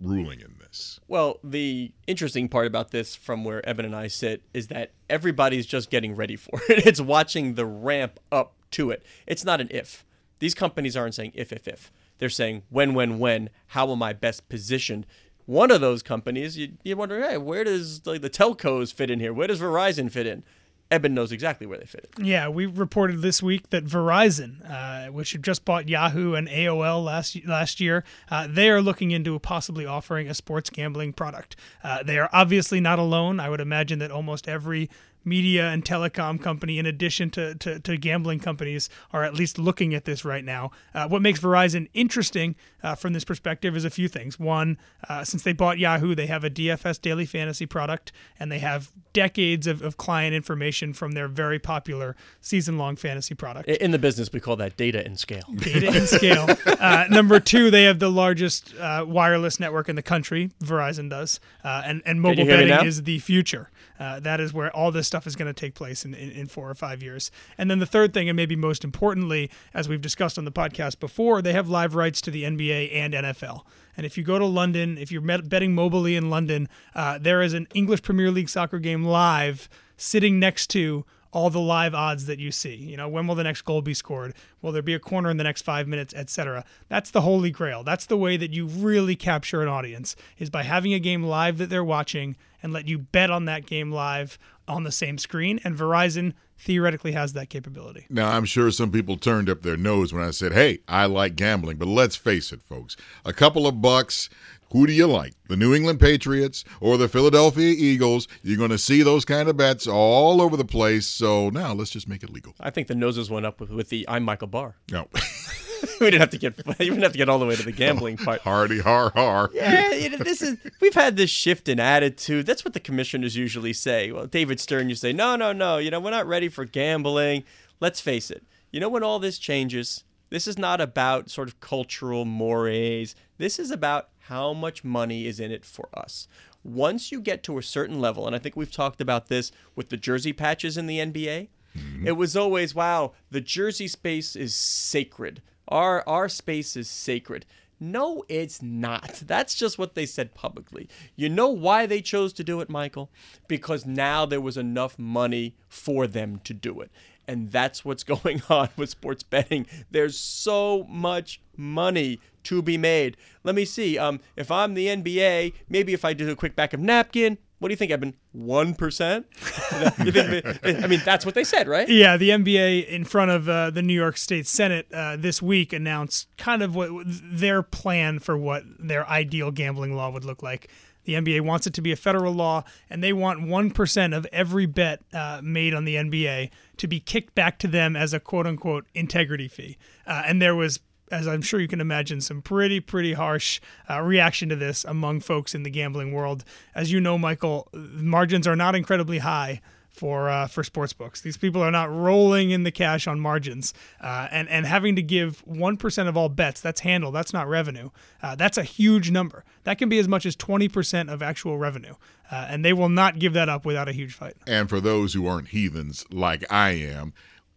ruling 0.00 0.40
in 0.40 0.54
this. 0.60 1.00
Well, 1.08 1.38
the 1.42 1.92
interesting 2.06 2.48
part 2.48 2.66
about 2.66 2.90
this, 2.90 3.14
from 3.14 3.44
where 3.44 3.66
Eben 3.68 3.84
and 3.84 3.96
I 3.96 4.08
sit, 4.08 4.42
is 4.54 4.68
that 4.68 4.92
everybody's 5.08 5.66
just 5.66 5.90
getting 5.90 6.14
ready 6.14 6.36
for 6.36 6.60
it. 6.68 6.86
It's 6.86 7.00
watching 7.00 7.54
the 7.54 7.66
ramp 7.66 8.20
up 8.30 8.54
to 8.72 8.90
it. 8.90 9.02
It's 9.26 9.44
not 9.44 9.60
an 9.60 9.68
if. 9.70 10.04
These 10.38 10.54
companies 10.54 10.96
aren't 10.96 11.14
saying 11.14 11.32
if, 11.34 11.52
if, 11.52 11.66
if. 11.66 11.90
They're 12.18 12.28
saying 12.28 12.62
when, 12.70 12.94
when, 12.94 13.18
when. 13.18 13.50
How 13.68 13.90
am 13.90 14.02
I 14.02 14.12
best 14.12 14.48
positioned? 14.48 15.06
One 15.46 15.70
of 15.70 15.80
those 15.80 16.02
companies, 16.02 16.58
you, 16.58 16.72
you 16.84 16.96
wonder, 16.96 17.26
hey, 17.26 17.38
where 17.38 17.64
does 17.64 18.06
like 18.06 18.20
the 18.20 18.30
telcos 18.30 18.92
fit 18.92 19.10
in 19.10 19.20
here? 19.20 19.32
Where 19.32 19.48
does 19.48 19.60
Verizon 19.60 20.10
fit 20.10 20.26
in? 20.26 20.44
Eben 20.90 21.12
knows 21.12 21.32
exactly 21.32 21.66
where 21.66 21.78
they 21.78 21.84
fit. 21.84 22.08
Yeah, 22.18 22.48
we 22.48 22.64
reported 22.64 23.20
this 23.20 23.42
week 23.42 23.68
that 23.70 23.84
Verizon, 23.84 24.68
uh, 24.68 25.12
which 25.12 25.32
had 25.32 25.42
just 25.42 25.64
bought 25.66 25.86
Yahoo 25.88 26.32
and 26.34 26.48
AOL 26.48 27.04
last 27.04 27.36
last 27.46 27.78
year, 27.78 28.04
uh, 28.30 28.46
they 28.48 28.70
are 28.70 28.80
looking 28.80 29.10
into 29.10 29.38
possibly 29.38 29.84
offering 29.84 30.28
a 30.28 30.34
sports 30.34 30.70
gambling 30.70 31.12
product. 31.12 31.56
Uh, 31.84 32.02
they 32.02 32.18
are 32.18 32.30
obviously 32.32 32.80
not 32.80 32.98
alone. 32.98 33.38
I 33.38 33.50
would 33.50 33.60
imagine 33.60 33.98
that 33.98 34.10
almost 34.10 34.48
every 34.48 34.88
media 35.28 35.68
and 35.68 35.84
telecom 35.84 36.40
company, 36.40 36.78
in 36.78 36.86
addition 36.86 37.30
to, 37.30 37.54
to, 37.56 37.78
to 37.80 37.96
gambling 37.96 38.40
companies, 38.40 38.88
are 39.12 39.24
at 39.24 39.34
least 39.34 39.58
looking 39.58 39.94
at 39.94 40.04
this 40.04 40.24
right 40.24 40.44
now. 40.44 40.70
Uh, 40.94 41.08
what 41.08 41.22
makes 41.22 41.40
Verizon 41.40 41.88
interesting 41.94 42.56
uh, 42.82 42.94
from 42.94 43.12
this 43.12 43.24
perspective 43.24 43.76
is 43.76 43.84
a 43.84 43.90
few 43.90 44.08
things. 44.08 44.38
One, 44.38 44.78
uh, 45.08 45.24
since 45.24 45.42
they 45.42 45.52
bought 45.52 45.78
Yahoo, 45.78 46.14
they 46.14 46.26
have 46.26 46.44
a 46.44 46.50
DFS 46.50 47.00
daily 47.00 47.26
fantasy 47.26 47.66
product, 47.66 48.12
and 48.38 48.50
they 48.50 48.58
have 48.60 48.90
decades 49.12 49.66
of, 49.66 49.82
of 49.82 49.96
client 49.96 50.34
information 50.34 50.92
from 50.92 51.12
their 51.12 51.28
very 51.28 51.58
popular 51.58 52.16
season 52.40 52.78
long 52.78 52.96
fantasy 52.96 53.34
product. 53.34 53.68
In 53.68 53.90
the 53.90 53.98
business, 53.98 54.32
we 54.32 54.40
call 54.40 54.56
that 54.56 54.76
data 54.76 55.04
and 55.04 55.18
scale. 55.18 55.42
Data 55.56 55.88
and 55.88 56.08
scale. 56.08 56.46
Uh, 56.78 57.06
number 57.10 57.40
two, 57.40 57.70
they 57.70 57.84
have 57.84 57.98
the 57.98 58.10
largest 58.10 58.72
uh, 58.76 59.04
wireless 59.06 59.58
network 59.58 59.88
in 59.88 59.96
the 59.96 60.02
country. 60.02 60.50
Verizon 60.62 61.10
does, 61.10 61.40
uh, 61.64 61.82
and 61.84 62.02
and 62.06 62.20
mobile 62.20 62.44
betting 62.44 62.86
is 62.86 63.02
the 63.02 63.18
future. 63.18 63.68
Uh, 63.98 64.20
that 64.20 64.40
is 64.40 64.52
where 64.52 64.74
all 64.74 64.92
this 64.92 65.06
stuff 65.06 65.26
is 65.26 65.36
going 65.36 65.52
to 65.52 65.58
take 65.58 65.74
place 65.74 66.04
in, 66.04 66.14
in, 66.14 66.30
in 66.30 66.46
four 66.46 66.70
or 66.70 66.74
five 66.74 67.02
years. 67.02 67.30
And 67.56 67.70
then 67.70 67.78
the 67.78 67.86
third 67.86 68.14
thing, 68.14 68.28
and 68.28 68.36
maybe 68.36 68.56
most 68.56 68.84
importantly, 68.84 69.50
as 69.74 69.88
we've 69.88 70.00
discussed 70.00 70.38
on 70.38 70.44
the 70.44 70.52
podcast 70.52 71.00
before, 71.00 71.42
they 71.42 71.52
have 71.52 71.68
live 71.68 71.94
rights 71.94 72.20
to 72.22 72.30
the 72.30 72.44
NBA 72.44 72.94
and 72.94 73.14
NFL. 73.14 73.62
And 73.96 74.06
if 74.06 74.16
you 74.16 74.22
go 74.22 74.38
to 74.38 74.46
London, 74.46 74.96
if 74.96 75.10
you're 75.10 75.20
betting 75.20 75.74
mobily 75.74 76.16
in 76.16 76.30
London, 76.30 76.68
uh, 76.94 77.18
there 77.18 77.42
is 77.42 77.52
an 77.54 77.66
English 77.74 78.02
Premier 78.02 78.30
League 78.30 78.48
soccer 78.48 78.78
game 78.78 79.04
live 79.04 79.68
sitting 79.96 80.38
next 80.38 80.68
to 80.68 81.04
all 81.32 81.50
the 81.50 81.60
live 81.60 81.94
odds 81.94 82.26
that 82.26 82.38
you 82.38 82.50
see. 82.50 82.74
You 82.74 82.96
know, 82.96 83.08
when 83.08 83.26
will 83.26 83.34
the 83.34 83.44
next 83.44 83.62
goal 83.62 83.82
be 83.82 83.94
scored? 83.94 84.34
Will 84.62 84.72
there 84.72 84.82
be 84.82 84.94
a 84.94 84.98
corner 84.98 85.30
in 85.30 85.36
the 85.36 85.44
next 85.44 85.62
five 85.62 85.86
minutes, 85.86 86.14
etc. 86.14 86.64
That's 86.88 87.10
the 87.10 87.20
holy 87.20 87.50
grail. 87.50 87.84
That's 87.84 88.06
the 88.06 88.16
way 88.16 88.36
that 88.36 88.52
you 88.52 88.66
really 88.66 89.16
capture 89.16 89.62
an 89.62 89.68
audience 89.68 90.16
is 90.38 90.50
by 90.50 90.62
having 90.62 90.94
a 90.94 90.98
game 90.98 91.22
live 91.22 91.58
that 91.58 91.70
they're 91.70 91.84
watching 91.84 92.36
and 92.62 92.72
let 92.72 92.88
you 92.88 92.98
bet 92.98 93.30
on 93.30 93.44
that 93.44 93.66
game 93.66 93.92
live 93.92 94.38
on 94.66 94.84
the 94.84 94.92
same 94.92 95.18
screen. 95.18 95.60
And 95.64 95.76
Verizon 95.76 96.34
theoretically 96.58 97.12
has 97.12 97.32
that 97.34 97.48
capability. 97.48 98.06
Now, 98.10 98.30
I'm 98.30 98.44
sure 98.44 98.70
some 98.70 98.90
people 98.90 99.16
turned 99.16 99.48
up 99.48 99.62
their 99.62 99.76
nose 99.76 100.12
when 100.12 100.24
I 100.24 100.32
said, 100.32 100.52
hey, 100.52 100.80
I 100.88 101.06
like 101.06 101.36
gambling. 101.36 101.76
But 101.76 101.88
let's 101.88 102.16
face 102.16 102.52
it, 102.52 102.62
folks. 102.62 102.96
A 103.24 103.32
couple 103.32 103.66
of 103.66 103.80
bucks, 103.80 104.28
who 104.70 104.86
do 104.86 104.92
you 104.92 105.06
like? 105.06 105.34
The 105.48 105.56
New 105.56 105.74
England 105.74 106.00
Patriots 106.00 106.64
or 106.80 106.96
the 106.96 107.08
Philadelphia 107.08 107.74
Eagles? 107.76 108.28
You're 108.42 108.58
going 108.58 108.70
to 108.70 108.78
see 108.78 109.02
those 109.02 109.24
kind 109.24 109.48
of 109.48 109.56
bets 109.56 109.86
all 109.86 110.42
over 110.42 110.56
the 110.56 110.64
place. 110.64 111.06
So 111.06 111.50
now 111.50 111.72
let's 111.72 111.90
just 111.90 112.08
make 112.08 112.22
it 112.22 112.30
legal. 112.30 112.54
I 112.60 112.70
think 112.70 112.88
the 112.88 112.94
noses 112.94 113.30
went 113.30 113.46
up 113.46 113.60
with, 113.60 113.70
with 113.70 113.88
the 113.88 114.06
I'm 114.08 114.24
Michael 114.24 114.48
Barr. 114.48 114.76
No. 114.90 115.08
we 116.00 116.10
didn't 116.10 116.20
have 116.20 116.30
to 116.30 116.38
get 116.38 116.56
you 116.80 116.90
didn't 116.90 117.02
have 117.02 117.12
to 117.12 117.18
get 117.18 117.28
all 117.28 117.38
the 117.38 117.46
way 117.46 117.56
to 117.56 117.62
the 117.62 117.72
gambling 117.72 118.18
oh, 118.20 118.24
part. 118.24 118.40
Hardy 118.42 118.80
har 118.80 119.10
har. 119.10 119.50
Yeah, 119.52 119.92
you 119.92 120.10
know, 120.10 120.18
this 120.18 120.42
is 120.42 120.58
we've 120.80 120.94
had 120.94 121.16
this 121.16 121.30
shift 121.30 121.68
in 121.68 121.80
attitude. 121.80 122.46
That's 122.46 122.64
what 122.64 122.74
the 122.74 122.80
commissioners 122.80 123.36
usually 123.36 123.72
say. 123.72 124.12
Well, 124.12 124.26
David 124.26 124.60
Stern, 124.60 124.88
you 124.88 124.94
say, 124.94 125.12
no, 125.12 125.36
no, 125.36 125.52
no. 125.52 125.78
You 125.78 125.90
know, 125.90 126.00
we're 126.00 126.10
not 126.10 126.26
ready 126.26 126.48
for 126.48 126.64
gambling. 126.64 127.44
Let's 127.80 128.00
face 128.00 128.30
it. 128.30 128.44
You 128.70 128.80
know 128.80 128.88
when 128.88 129.02
all 129.02 129.18
this 129.18 129.38
changes, 129.38 130.04
this 130.30 130.46
is 130.46 130.58
not 130.58 130.80
about 130.80 131.30
sort 131.30 131.48
of 131.48 131.60
cultural 131.60 132.24
mores. 132.24 133.14
This 133.38 133.58
is 133.58 133.70
about 133.70 134.10
how 134.28 134.52
much 134.52 134.84
money 134.84 135.26
is 135.26 135.40
in 135.40 135.50
it 135.50 135.64
for 135.64 135.88
us. 135.94 136.28
Once 136.62 137.10
you 137.10 137.20
get 137.20 137.42
to 137.42 137.56
a 137.56 137.62
certain 137.62 137.98
level, 138.00 138.26
and 138.26 138.36
I 138.36 138.38
think 138.38 138.56
we've 138.56 138.70
talked 138.70 139.00
about 139.00 139.28
this 139.28 139.50
with 139.74 139.88
the 139.88 139.96
jersey 139.96 140.32
patches 140.32 140.76
in 140.76 140.86
the 140.86 140.98
NBA, 140.98 141.48
mm-hmm. 141.76 142.06
it 142.06 142.16
was 142.16 142.36
always, 142.36 142.74
wow, 142.74 143.12
the 143.30 143.40
jersey 143.40 143.88
space 143.88 144.36
is 144.36 144.54
sacred. 144.54 145.40
Our 145.66 146.06
our 146.06 146.28
space 146.28 146.76
is 146.76 146.88
sacred. 146.88 147.46
No, 147.80 148.24
it's 148.28 148.60
not. 148.60 149.22
That's 149.26 149.54
just 149.54 149.78
what 149.78 149.94
they 149.94 150.04
said 150.04 150.34
publicly. 150.34 150.88
You 151.14 151.28
know 151.28 151.48
why 151.48 151.86
they 151.86 152.02
chose 152.02 152.32
to 152.34 152.44
do 152.44 152.60
it, 152.60 152.68
Michael? 152.68 153.10
Because 153.46 153.86
now 153.86 154.26
there 154.26 154.40
was 154.40 154.56
enough 154.56 154.98
money 154.98 155.54
for 155.68 156.06
them 156.06 156.40
to 156.44 156.52
do 156.52 156.80
it. 156.80 156.90
And 157.28 157.52
that's 157.52 157.84
what's 157.84 158.02
going 158.14 158.42
on 158.48 158.70
with 158.76 158.90
sports 158.90 159.22
betting. 159.22 159.66
There's 159.90 160.18
so 160.18 160.86
much 160.88 161.40
money 161.56 162.20
to 162.48 162.62
be 162.62 162.78
made. 162.78 163.16
Let 163.44 163.54
me 163.54 163.64
see. 163.66 163.98
Um, 163.98 164.20
if 164.34 164.50
I'm 164.50 164.74
the 164.74 164.86
NBA, 164.86 165.52
maybe 165.68 165.92
if 165.92 166.04
I 166.04 166.14
do 166.14 166.30
a 166.30 166.36
quick 166.36 166.56
back 166.56 166.72
of 166.72 166.80
napkin, 166.80 167.36
what 167.58 167.68
do 167.68 167.72
you 167.72 167.76
think, 167.76 167.90
Eben? 167.90 168.14
One 168.32 168.74
percent? 168.74 169.26
I 169.72 170.86
mean, 170.88 171.02
that's 171.04 171.26
what 171.26 171.34
they 171.34 171.44
said, 171.44 171.68
right? 171.68 171.88
Yeah, 171.88 172.16
the 172.16 172.30
NBA 172.30 172.86
in 172.86 173.04
front 173.04 173.32
of 173.32 173.48
uh, 173.48 173.70
the 173.70 173.82
New 173.82 173.94
York 173.94 174.16
State 174.16 174.46
Senate 174.46 174.86
uh, 174.92 175.16
this 175.16 175.42
week 175.42 175.72
announced 175.72 176.28
kind 176.38 176.62
of 176.62 176.76
what 176.76 176.90
their 177.04 177.62
plan 177.62 178.20
for 178.20 178.38
what 178.38 178.62
their 178.78 179.06
ideal 179.08 179.50
gambling 179.50 179.94
law 179.94 180.08
would 180.10 180.24
look 180.24 180.42
like. 180.42 180.70
The 181.04 181.14
NBA 181.14 181.40
wants 181.40 181.66
it 181.66 181.72
to 181.74 181.80
be 181.80 181.90
a 181.90 181.96
federal 181.96 182.34
law, 182.34 182.64
and 182.90 183.02
they 183.02 183.14
want 183.14 183.40
1% 183.40 184.16
of 184.16 184.26
every 184.30 184.66
bet 184.66 185.00
uh, 185.12 185.40
made 185.42 185.72
on 185.72 185.84
the 185.84 185.94
NBA 185.94 186.50
to 186.76 186.86
be 186.86 187.00
kicked 187.00 187.34
back 187.34 187.58
to 187.60 187.66
them 187.66 187.96
as 187.96 188.12
a 188.12 188.20
quote 188.20 188.46
unquote 188.46 188.86
integrity 188.94 189.48
fee. 189.48 189.78
Uh, 190.06 190.22
and 190.26 190.40
there 190.40 190.54
was 190.54 190.80
as 191.10 191.26
I'm 191.26 191.42
sure 191.42 191.60
you 191.60 191.68
can 191.68 191.80
imagine, 191.80 192.20
some 192.20 192.42
pretty, 192.42 192.80
pretty 192.80 193.12
harsh 193.12 193.60
uh, 193.88 194.00
reaction 194.00 194.48
to 194.48 194.56
this 194.56 194.84
among 194.84 195.20
folks 195.20 195.54
in 195.54 195.62
the 195.62 195.70
gambling 195.70 196.12
world. 196.12 196.44
As 196.74 196.92
you 196.92 197.00
know, 197.00 197.18
Michael, 197.18 197.68
margins 197.72 198.46
are 198.46 198.56
not 198.56 198.74
incredibly 198.74 199.18
high 199.18 199.60
for 199.98 200.28
uh, 200.28 200.46
for 200.46 200.62
sports 200.62 200.92
books. 200.92 201.20
These 201.22 201.36
people 201.36 201.60
are 201.60 201.72
not 201.72 201.90
rolling 201.90 202.50
in 202.50 202.62
the 202.62 202.70
cash 202.70 203.08
on 203.08 203.18
margins, 203.18 203.74
uh, 204.00 204.28
and 204.30 204.48
and 204.48 204.64
having 204.64 204.94
to 204.96 205.02
give 205.02 205.40
one 205.46 205.76
percent 205.76 206.08
of 206.08 206.16
all 206.16 206.28
bets. 206.28 206.60
That's 206.60 206.80
handle. 206.80 207.10
That's 207.10 207.32
not 207.32 207.48
revenue. 207.48 207.90
Uh, 208.22 208.36
that's 208.36 208.56
a 208.56 208.62
huge 208.62 209.10
number. 209.10 209.44
That 209.64 209.78
can 209.78 209.88
be 209.88 209.98
as 209.98 210.06
much 210.06 210.24
as 210.24 210.36
twenty 210.36 210.68
percent 210.68 211.10
of 211.10 211.20
actual 211.20 211.58
revenue, 211.58 211.94
uh, 212.30 212.46
and 212.48 212.64
they 212.64 212.72
will 212.72 212.88
not 212.88 213.18
give 213.18 213.32
that 213.32 213.48
up 213.48 213.66
without 213.66 213.88
a 213.88 213.92
huge 213.92 214.14
fight. 214.14 214.36
And 214.46 214.68
for 214.68 214.80
those 214.80 215.14
who 215.14 215.26
aren't 215.26 215.48
heathens 215.48 216.06
like 216.12 216.44
I 216.48 216.70
am, 216.70 217.12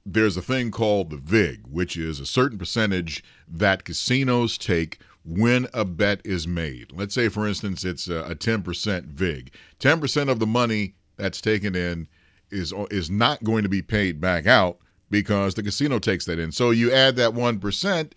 there's 0.05 0.37
a 0.37 0.41
thing 0.41 0.71
called 0.71 1.09
the 1.09 1.17
VIG, 1.17 1.61
which 1.69 1.95
is 1.95 2.19
a 2.19 2.25
certain 2.25 2.57
percentage 2.57 3.23
that 3.47 3.83
casinos 3.83 4.57
take 4.57 4.99
when 5.23 5.67
a 5.73 5.85
bet 5.85 6.21
is 6.25 6.47
made. 6.47 6.91
Let's 6.93 7.13
say, 7.13 7.29
for 7.29 7.47
instance, 7.47 7.85
it's 7.85 8.07
a, 8.07 8.23
a 8.23 8.35
10% 8.35 9.05
VIG. 9.05 9.53
10% 9.79 10.29
of 10.29 10.39
the 10.39 10.47
money 10.47 10.95
that's 11.17 11.41
taken 11.41 11.75
in 11.75 12.07
is 12.49 12.73
is 12.89 13.09
not 13.09 13.43
going 13.43 13.63
to 13.63 13.69
be 13.69 13.81
paid 13.81 14.19
back 14.19 14.45
out 14.45 14.77
because 15.09 15.53
the 15.53 15.63
casino 15.63 15.99
takes 15.99 16.25
that 16.25 16.39
in. 16.39 16.51
So 16.51 16.71
you 16.71 16.91
add 16.91 17.15
that 17.17 17.31
1%, 17.31 18.11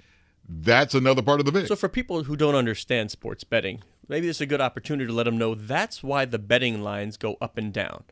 that's 0.49 0.95
another 0.95 1.23
part 1.23 1.41
of 1.41 1.47
the 1.47 1.53
VIG. 1.53 1.67
So 1.69 1.77
for 1.77 1.89
people 1.89 2.25
who 2.25 2.37
don't 2.37 2.55
understand 2.55 3.11
sports 3.11 3.45
betting, 3.45 3.83
maybe 4.09 4.27
this 4.27 4.39
is 4.39 4.43
a 4.43 4.47
good 4.47 4.61
opportunity 4.61 5.07
to 5.07 5.13
let 5.13 5.25
them 5.25 5.39
know 5.39 5.55
that's 5.55 6.03
why 6.03 6.25
the 6.25 6.39
betting 6.39 6.83
lines 6.83 7.17
go 7.17 7.37
up 7.41 7.59
and 7.59 7.73
down. 7.73 8.05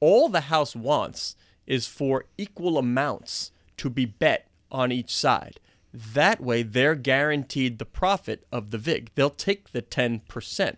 All 0.00 0.28
the 0.28 0.42
house 0.42 0.74
wants 0.74 1.36
is 1.66 1.86
for 1.86 2.26
equal 2.36 2.78
amounts 2.78 3.52
to 3.76 3.90
be 3.90 4.04
bet 4.04 4.48
on 4.70 4.92
each 4.92 5.14
side. 5.14 5.60
That 5.92 6.40
way 6.40 6.62
they're 6.62 6.94
guaranteed 6.94 7.78
the 7.78 7.84
profit 7.84 8.46
of 8.52 8.70
the 8.70 8.78
VIG. 8.78 9.10
They'll 9.14 9.30
take 9.30 9.72
the 9.72 9.82
10%. 9.82 10.76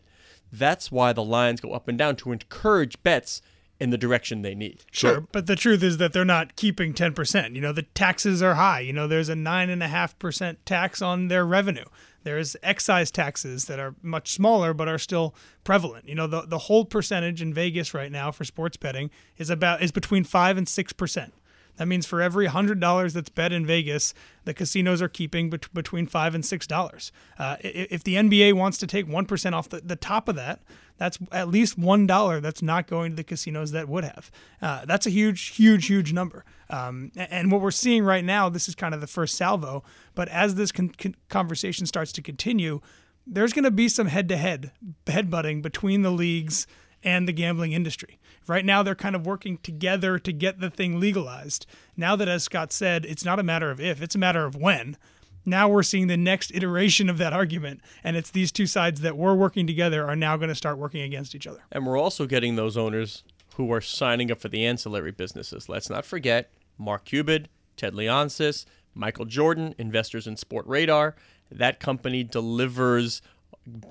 That's 0.52 0.92
why 0.92 1.12
the 1.12 1.24
lines 1.24 1.60
go 1.60 1.72
up 1.72 1.88
and 1.88 1.98
down 1.98 2.16
to 2.16 2.32
encourage 2.32 3.02
bets 3.02 3.42
in 3.82 3.90
the 3.90 3.98
direction 3.98 4.42
they 4.42 4.54
need. 4.54 4.84
Sure, 4.92 5.26
but 5.32 5.46
the 5.46 5.56
truth 5.56 5.82
is 5.82 5.96
that 5.98 6.12
they're 6.12 6.24
not 6.24 6.54
keeping 6.54 6.94
10%. 6.94 7.54
You 7.54 7.60
know, 7.60 7.72
the 7.72 7.82
taxes 7.82 8.40
are 8.40 8.54
high. 8.54 8.80
You 8.80 8.92
know, 8.92 9.08
there's 9.08 9.28
a 9.28 9.34
9.5% 9.34 10.56
tax 10.64 11.02
on 11.02 11.26
their 11.26 11.44
revenue. 11.44 11.86
There's 12.22 12.54
excise 12.62 13.10
taxes 13.10 13.64
that 13.64 13.80
are 13.80 13.96
much 14.00 14.32
smaller 14.32 14.72
but 14.72 14.86
are 14.86 14.98
still 14.98 15.34
prevalent. 15.64 16.08
You 16.08 16.14
know, 16.14 16.28
the, 16.28 16.42
the 16.42 16.58
whole 16.58 16.84
percentage 16.84 17.42
in 17.42 17.52
Vegas 17.52 17.92
right 17.92 18.12
now 18.12 18.30
for 18.30 18.44
sports 18.44 18.76
betting 18.76 19.10
is 19.36 19.50
about 19.50 19.82
is 19.82 19.90
between 19.90 20.22
5 20.22 20.56
and 20.56 20.66
6%. 20.68 21.30
That 21.76 21.88
means 21.88 22.06
for 22.06 22.20
every 22.20 22.46
$100 22.48 23.12
that's 23.12 23.30
bet 23.30 23.52
in 23.52 23.64
Vegas, 23.64 24.12
the 24.44 24.54
casinos 24.54 25.00
are 25.00 25.08
keeping 25.08 25.50
bet- 25.50 25.72
between 25.72 26.06
5 26.06 26.34
and 26.34 26.44
$6. 26.44 27.10
Uh, 27.38 27.56
if 27.60 28.04
the 28.04 28.16
NBA 28.16 28.52
wants 28.52 28.78
to 28.78 28.86
take 28.86 29.06
1% 29.06 29.52
off 29.52 29.68
the, 29.68 29.80
the 29.80 29.96
top 29.96 30.28
of 30.28 30.36
that, 30.36 30.60
that's 30.98 31.18
at 31.32 31.48
least 31.48 31.80
$1 31.80 32.42
that's 32.42 32.62
not 32.62 32.86
going 32.86 33.12
to 33.12 33.16
the 33.16 33.24
casinos 33.24 33.72
that 33.72 33.88
would 33.88 34.04
have. 34.04 34.30
Uh, 34.60 34.84
that's 34.84 35.06
a 35.06 35.10
huge, 35.10 35.48
huge, 35.48 35.86
huge 35.86 36.12
number. 36.12 36.44
Um, 36.70 37.10
and 37.16 37.50
what 37.50 37.60
we're 37.60 37.70
seeing 37.70 38.04
right 38.04 38.24
now, 38.24 38.48
this 38.48 38.68
is 38.68 38.74
kind 38.74 38.94
of 38.94 39.00
the 39.00 39.06
first 39.06 39.34
salvo, 39.36 39.82
but 40.14 40.28
as 40.28 40.54
this 40.54 40.72
con- 40.72 40.90
con- 40.96 41.16
conversation 41.28 41.86
starts 41.86 42.12
to 42.12 42.22
continue, 42.22 42.80
there's 43.26 43.52
going 43.52 43.64
to 43.64 43.70
be 43.70 43.88
some 43.88 44.06
head 44.06 44.28
to 44.28 44.36
head 44.36 44.72
headbutting 45.06 45.62
between 45.62 46.02
the 46.02 46.10
leagues 46.10 46.66
and 47.02 47.26
the 47.26 47.32
gambling 47.32 47.72
industry. 47.72 48.18
Right 48.46 48.64
now, 48.64 48.82
they're 48.82 48.94
kind 48.94 49.14
of 49.14 49.26
working 49.26 49.58
together 49.58 50.18
to 50.18 50.32
get 50.32 50.60
the 50.60 50.70
thing 50.70 50.98
legalized. 50.98 51.66
Now 51.96 52.16
that, 52.16 52.28
as 52.28 52.42
Scott 52.42 52.72
said, 52.72 53.04
it's 53.04 53.24
not 53.24 53.38
a 53.38 53.42
matter 53.42 53.70
of 53.70 53.80
if, 53.80 54.02
it's 54.02 54.14
a 54.14 54.18
matter 54.18 54.44
of 54.44 54.56
when. 54.56 54.96
Now 55.44 55.68
we're 55.68 55.82
seeing 55.82 56.06
the 56.06 56.16
next 56.16 56.52
iteration 56.54 57.10
of 57.10 57.18
that 57.18 57.32
argument, 57.32 57.80
and 58.04 58.16
it's 58.16 58.30
these 58.30 58.52
two 58.52 58.66
sides 58.66 59.00
that 59.00 59.16
were 59.16 59.34
working 59.34 59.66
together 59.66 60.06
are 60.06 60.14
now 60.14 60.36
going 60.36 60.48
to 60.50 60.54
start 60.54 60.78
working 60.78 61.02
against 61.02 61.34
each 61.34 61.46
other. 61.46 61.64
And 61.72 61.84
we're 61.84 61.98
also 61.98 62.26
getting 62.26 62.54
those 62.54 62.76
owners 62.76 63.24
who 63.56 63.72
are 63.72 63.80
signing 63.80 64.30
up 64.30 64.40
for 64.40 64.48
the 64.48 64.64
ancillary 64.64 65.10
businesses. 65.10 65.68
Let's 65.68 65.90
not 65.90 66.04
forget 66.06 66.50
Mark 66.78 67.04
Cuban, 67.04 67.48
Ted 67.76 67.92
Leonsis, 67.94 68.64
Michael 68.94 69.24
Jordan, 69.24 69.74
Investors 69.78 70.26
in 70.26 70.36
Sportradar. 70.36 71.14
That 71.50 71.80
company 71.80 72.24
delivers 72.24 73.20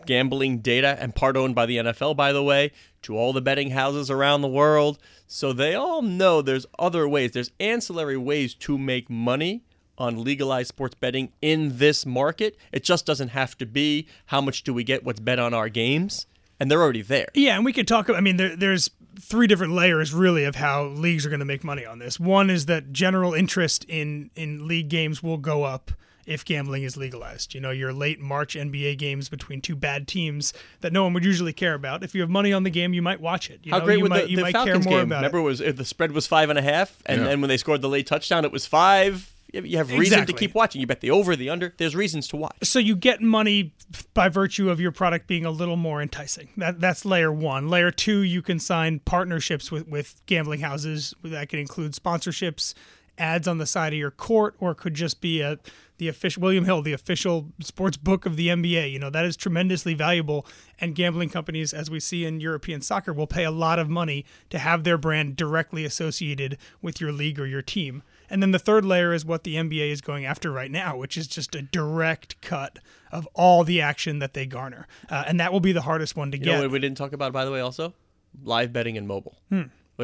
gambling 0.06 0.60
data 0.60 0.98
and 1.00 1.16
part 1.16 1.38
owned 1.38 1.56
by 1.56 1.66
the 1.66 1.78
NFL, 1.78 2.16
by 2.16 2.32
the 2.32 2.44
way, 2.44 2.72
to 3.04 3.18
all 3.18 3.34
the 3.34 3.42
betting 3.42 3.72
houses 3.72 4.10
around 4.10 4.42
the 4.42 4.48
world. 4.48 5.00
So 5.28 5.54
they 5.54 5.76
all 5.76 6.02
know 6.02 6.42
there's 6.42 6.66
other 6.78 7.08
ways, 7.08 7.32
there's 7.32 7.52
ancillary 7.60 8.18
ways 8.18 8.54
to 8.56 8.78
make 8.78 9.10
money 9.10 9.64
on 9.98 10.24
legalized 10.24 10.70
sports 10.70 10.96
betting 10.96 11.32
in 11.42 11.78
this 11.78 12.06
market. 12.06 12.58
It 12.72 12.84
just 12.84 13.06
doesn't 13.06 13.30
have 13.30 13.58
to 13.60 13.66
be 13.66 14.08
how 14.28 14.42
much 14.42 14.64
do 14.64 14.74
we 14.74 14.84
get 14.84 15.04
what's 15.04 15.20
bet 15.20 15.40
on 15.40 15.54
our 15.54 15.70
games, 15.70 16.26
and 16.60 16.70
they're 16.70 16.82
already 16.82 17.04
there. 17.04 17.28
Yeah, 17.34 17.56
and 17.56 17.64
we 17.64 17.72
could 17.72 17.88
talk. 17.88 18.10
About 18.10 18.18
I 18.18 18.22
mean, 18.22 18.38
there, 18.38 18.56
there's 18.56 18.90
three 19.20 19.48
different 19.48 19.74
layers 19.74 20.14
really 20.14 20.44
of 20.44 20.56
how 20.56 20.86
leagues 20.86 21.26
are 21.26 21.30
going 21.30 21.40
to 21.40 21.46
make 21.46 21.64
money 21.64 21.86
on 21.86 22.00
this. 22.00 22.20
One 22.20 22.50
is 22.50 22.66
that 22.66 22.92
general 22.92 23.34
interest 23.34 23.86
in 23.88 24.32
in 24.36 24.68
league 24.68 24.90
games 24.90 25.22
will 25.22 25.38
go 25.38 25.64
up 25.64 25.92
if 26.32 26.46
gambling 26.46 26.84
is 26.84 26.98
legalized. 26.98 27.54
You 27.54 27.62
know, 27.62 27.72
your 27.72 27.94
late 27.94 28.20
March 28.20 28.56
NBA 28.56 28.98
games 28.98 29.30
between 29.30 29.62
two 29.62 29.76
bad 29.76 30.08
teams 30.08 30.54
that 30.82 30.94
no 30.94 31.04
one 31.04 31.14
would 31.14 31.26
usually 31.26 31.54
care 31.54 31.74
about. 31.74 32.04
If 32.04 32.16
you 32.16 32.22
have 32.22 32.30
money 32.30 32.54
on 32.54 32.64
the 32.64 32.70
game, 32.70 32.94
you 32.94 33.02
might 33.02 33.20
watch 33.22 33.50
it. 33.50 33.60
You 33.64 33.72
How 33.72 33.80
know, 33.80 33.86
great 33.86 33.98
you 33.98 34.04
would 34.04 34.10
might, 34.10 34.24
the, 34.24 34.30
you 34.32 34.36
the 34.38 34.42
might 34.44 34.54
Falcons 34.54 34.86
care 34.86 34.92
more 34.92 35.00
game? 35.02 35.08
about 35.10 35.18
Remember, 35.18 35.38
it. 35.38 35.42
it 35.42 35.46
was 35.46 35.62
if 35.62 35.76
the 35.78 35.86
spread 35.86 36.12
was 36.12 36.28
five 36.28 36.50
and 36.50 36.58
a 36.58 36.62
half, 36.62 37.02
and 37.06 37.22
Yeah. 37.22 37.28
then 37.28 37.42
when 37.42 37.50
they 37.50 37.58
scored 37.58 37.82
the 37.82 37.90
late 37.90 38.08
touchdown, 38.08 38.46
it 38.46 38.52
was 38.52 38.66
five. 38.66 39.28
You 39.54 39.64
you 39.64 39.78
have 39.80 39.90
reason 39.90 40.02
Exactly. 40.20 40.34
to 40.34 40.40
keep 40.40 40.56
watching. 40.56 40.80
You 40.80 40.88
bet 40.88 41.02
the 41.02 41.12
over, 41.12 41.36
the 41.36 41.50
under. 41.50 41.74
There's 41.78 41.94
reasons 41.94 42.26
to 42.30 42.38
watch. 42.38 42.56
so 42.64 42.80
you 42.80 42.96
get 42.96 43.22
money 43.22 43.74
by 44.14 44.30
virtue 44.30 44.70
of 44.70 44.80
your 44.80 44.94
product 44.94 45.28
being 45.28 45.44
a 45.46 45.52
little 45.52 45.76
more 45.76 46.02
enticing. 46.02 46.48
That 46.56 46.80
that's 46.80 47.04
layer 47.04 47.34
one. 47.34 47.68
Layer 47.68 47.92
two, 47.92 48.20
you 48.22 48.42
can 48.42 48.60
sign 48.60 49.00
partnerships 49.00 49.70
with 49.70 49.90
with 49.90 50.22
gambling 50.26 50.62
houses. 50.62 51.14
That 51.22 51.50
can 51.50 51.60
include 51.60 51.92
sponsorships, 51.92 52.74
ads 53.18 53.48
on 53.48 53.58
the 53.58 53.66
side 53.66 53.94
of 53.94 54.00
your 54.00 54.12
court, 54.12 54.56
or 54.60 54.72
it 54.72 54.78
could 54.78 54.94
just 54.94 55.22
be 55.22 55.42
a 55.42 55.60
the 55.98 56.08
official 56.08 56.42
William 56.42 56.66
Hill, 56.66 56.82
the 56.82 56.94
official 56.94 57.52
sports 57.62 57.96
book 57.96 58.26
of 58.26 58.36
the 58.36 58.48
NBA. 58.48 58.92
You 58.92 58.98
know 58.98 59.12
that 59.12 59.24
is 59.26 59.38
tremendously 59.38 59.94
valuable, 59.94 60.48
and 60.80 60.96
gambling 60.96 61.30
companies, 61.30 61.74
as 61.74 61.92
we 61.92 62.00
see 62.00 62.26
in 62.26 62.40
European 62.40 62.82
soccer, 62.82 63.14
will 63.14 63.28
pay 63.28 63.44
a 63.44 63.52
lot 63.52 63.78
of 63.78 63.88
money 63.88 64.26
to 64.50 64.58
have 64.58 64.84
their 64.84 64.98
brand 64.98 65.36
directly 65.36 65.86
associated 65.86 66.58
with 66.82 67.00
your 67.00 67.12
league 67.12 67.40
or 67.40 67.46
your 67.46 67.62
team. 67.62 68.02
And 68.32 68.42
then 68.42 68.52
the 68.52 68.60
third 68.60 68.84
layer 68.86 69.14
is 69.14 69.26
what 69.26 69.44
the 69.44 69.56
NBA 69.56 69.92
is 69.92 70.02
going 70.02 70.26
after 70.26 70.52
right 70.52 70.72
now, 70.72 70.98
which 70.98 71.18
is 71.18 71.28
just 71.28 71.54
a 71.54 71.62
direct 71.62 72.42
cut 72.42 72.80
of 73.12 73.28
all 73.34 73.64
the 73.64 73.82
action 73.82 74.20
that 74.20 74.34
they 74.34 74.46
garner. 74.46 74.88
Uh, 75.10 75.26
and 75.28 75.40
that 75.40 75.52
will 75.52 75.60
be 75.60 75.74
the 75.74 75.82
hardest 75.82 76.16
one 76.16 76.32
to 76.32 76.38
You 76.38 76.46
get. 76.46 76.72
we 76.72 76.80
didn't 76.80 76.98
talk 76.98 77.14
about, 77.14 77.34
by 77.34 77.46
the 77.46 77.52
way, 77.52 77.60
also 77.60 77.94
live 78.44 78.72
betting 78.74 78.98
and 78.98 79.08
mobile. 79.08 79.36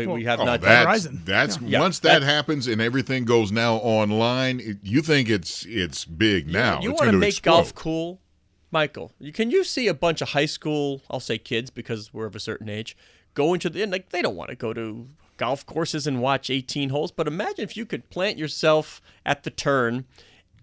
We, 0.05 0.13
we 0.13 0.23
have 0.25 0.39
Oh, 0.39 0.45
not. 0.45 0.61
that's 0.61 1.05
Verizon. 1.07 1.25
that's 1.25 1.59
Yeah. 1.61 1.79
once 1.79 1.99
that, 1.99 2.19
That- 2.19 2.25
happens 2.25 2.67
and 2.67 2.81
everything 2.81 3.25
goes 3.25 3.51
now 3.51 3.75
online. 3.77 4.59
It, 4.59 4.77
you 4.83 5.01
think 5.01 5.29
it's 5.29 5.65
it's 5.67 6.05
big 6.05 6.47
now? 6.47 6.81
you 6.81 6.91
it's 6.91 6.99
want 6.99 7.11
to 7.11 7.17
make 7.17 7.29
explode. 7.29 7.51
golf 7.51 7.75
cool, 7.75 8.21
Michael? 8.71 9.11
You, 9.19 9.31
can 9.31 9.49
you 9.51 9.63
see 9.63 9.87
a 9.87 9.93
bunch 9.93 10.21
of 10.21 10.29
high 10.29 10.45
school, 10.45 11.01
I'll 11.09 11.19
say 11.19 11.37
kids 11.37 11.69
because 11.69 12.13
we're 12.13 12.25
of 12.25 12.35
a 12.35 12.39
certain 12.39 12.69
age, 12.69 12.95
going 13.33 13.59
to 13.61 13.69
the 13.69 13.81
and 13.83 13.91
like 13.91 14.09
they 14.09 14.21
don't 14.21 14.35
want 14.35 14.49
to 14.49 14.55
go 14.55 14.73
to 14.73 15.07
golf 15.37 15.65
courses 15.65 16.07
and 16.07 16.19
watch 16.21 16.49
18 16.49 16.89
holes, 16.89 17.11
but 17.11 17.27
imagine 17.27 17.63
if 17.63 17.77
you 17.77 17.85
could 17.85 18.09
plant 18.09 18.37
yourself 18.39 19.01
at 19.25 19.43
the 19.43 19.51
turn, 19.51 20.05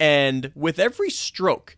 and 0.01 0.51
with 0.55 0.79
every 0.79 1.11
stroke. 1.11 1.77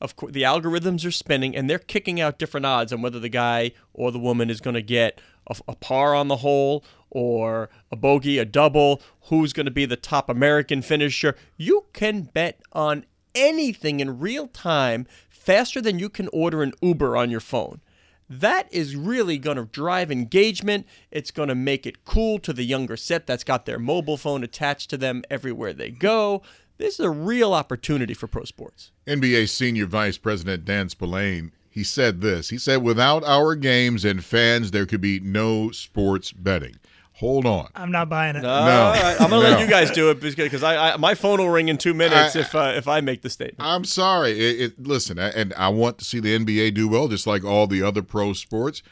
Of 0.00 0.16
course, 0.16 0.32
the 0.32 0.42
algorithms 0.44 1.04
are 1.06 1.10
spinning, 1.10 1.54
and 1.54 1.68
they're 1.68 1.78
kicking 1.78 2.22
out 2.22 2.38
different 2.38 2.64
odds 2.64 2.90
on 2.90 3.02
whether 3.02 3.20
the 3.20 3.28
guy 3.28 3.72
or 3.92 4.10
the 4.10 4.18
woman 4.18 4.48
is 4.48 4.62
going 4.62 4.72
to 4.72 4.80
get 4.80 5.20
a, 5.50 5.56
a 5.68 5.74
par 5.74 6.14
on 6.14 6.28
the 6.28 6.36
hole 6.36 6.84
or 7.10 7.68
a 7.90 7.96
bogey, 7.96 8.38
a 8.38 8.44
double. 8.44 9.02
Who's 9.22 9.52
going 9.52 9.66
to 9.66 9.72
be 9.72 9.84
the 9.84 9.96
top 9.96 10.28
American 10.30 10.80
finisher? 10.80 11.36
You 11.56 11.86
can 11.92 12.22
bet 12.22 12.60
on 12.72 13.04
anything 13.34 14.00
in 14.00 14.18
real 14.18 14.48
time 14.48 15.06
faster 15.28 15.80
than 15.80 15.98
you 15.98 16.08
can 16.08 16.28
order 16.32 16.62
an 16.62 16.72
Uber 16.80 17.16
on 17.16 17.30
your 17.30 17.40
phone. 17.40 17.80
That 18.28 18.72
is 18.72 18.94
really 18.94 19.38
going 19.38 19.56
to 19.56 19.64
drive 19.64 20.12
engagement. 20.12 20.86
It's 21.10 21.32
going 21.32 21.48
to 21.48 21.54
make 21.56 21.84
it 21.84 22.04
cool 22.04 22.38
to 22.40 22.52
the 22.52 22.62
younger 22.62 22.96
set 22.96 23.26
that's 23.26 23.42
got 23.42 23.66
their 23.66 23.80
mobile 23.80 24.16
phone 24.16 24.44
attached 24.44 24.88
to 24.90 24.96
them 24.96 25.24
everywhere 25.28 25.72
they 25.72 25.90
go. 25.90 26.42
This 26.78 26.94
is 26.94 27.04
a 27.04 27.10
real 27.10 27.52
opportunity 27.52 28.14
for 28.14 28.28
pro 28.28 28.44
sports. 28.44 28.92
NBA 29.06 29.48
senior 29.48 29.86
vice 29.86 30.16
president 30.16 30.64
Dan 30.64 30.88
Spillane, 30.88 31.50
he 31.70 31.84
said 31.84 32.20
this. 32.20 32.50
He 32.50 32.58
said, 32.58 32.82
"Without 32.82 33.22
our 33.24 33.54
games 33.54 34.04
and 34.04 34.24
fans, 34.24 34.70
there 34.72 34.86
could 34.86 35.00
be 35.00 35.20
no 35.20 35.70
sports 35.70 36.32
betting." 36.32 36.76
Hold 37.14 37.44
on. 37.44 37.68
I'm 37.74 37.92
not 37.92 38.08
buying 38.08 38.34
it. 38.34 38.44
All 38.46 38.64
right, 38.66 39.14
I'm 39.20 39.28
gonna 39.28 39.42
No. 39.42 39.50
let 39.50 39.60
you 39.60 39.66
guys 39.66 39.90
do 39.90 40.08
it 40.10 40.20
because 40.20 40.62
I, 40.62 40.92
I 40.92 40.96
my 40.96 41.14
phone 41.14 41.38
will 41.38 41.50
ring 41.50 41.68
in 41.68 41.76
two 41.76 41.92
minutes 41.92 42.34
I- 42.34 42.40
if 42.40 42.54
uh, 42.54 42.72
if 42.76 42.88
I 42.88 43.02
make 43.02 43.20
the 43.22 43.28
statement. 43.28 43.60
I'm 43.60 43.84
sorry. 43.84 44.32
It, 44.32 44.60
it, 44.60 44.82
listen, 44.86 45.18
I- 45.18 45.28
and 45.28 45.52
I 45.54 45.68
want 45.68 45.98
to 45.98 46.04
see 46.06 46.18
the 46.18 46.38
NBA 46.38 46.72
do 46.74 46.88
well, 46.88 47.08
just 47.08 47.26
like 47.26 47.44
all 47.44 47.66
the 47.66 47.82
other 47.82 48.00
pro 48.02 48.32
sports. 48.32 48.82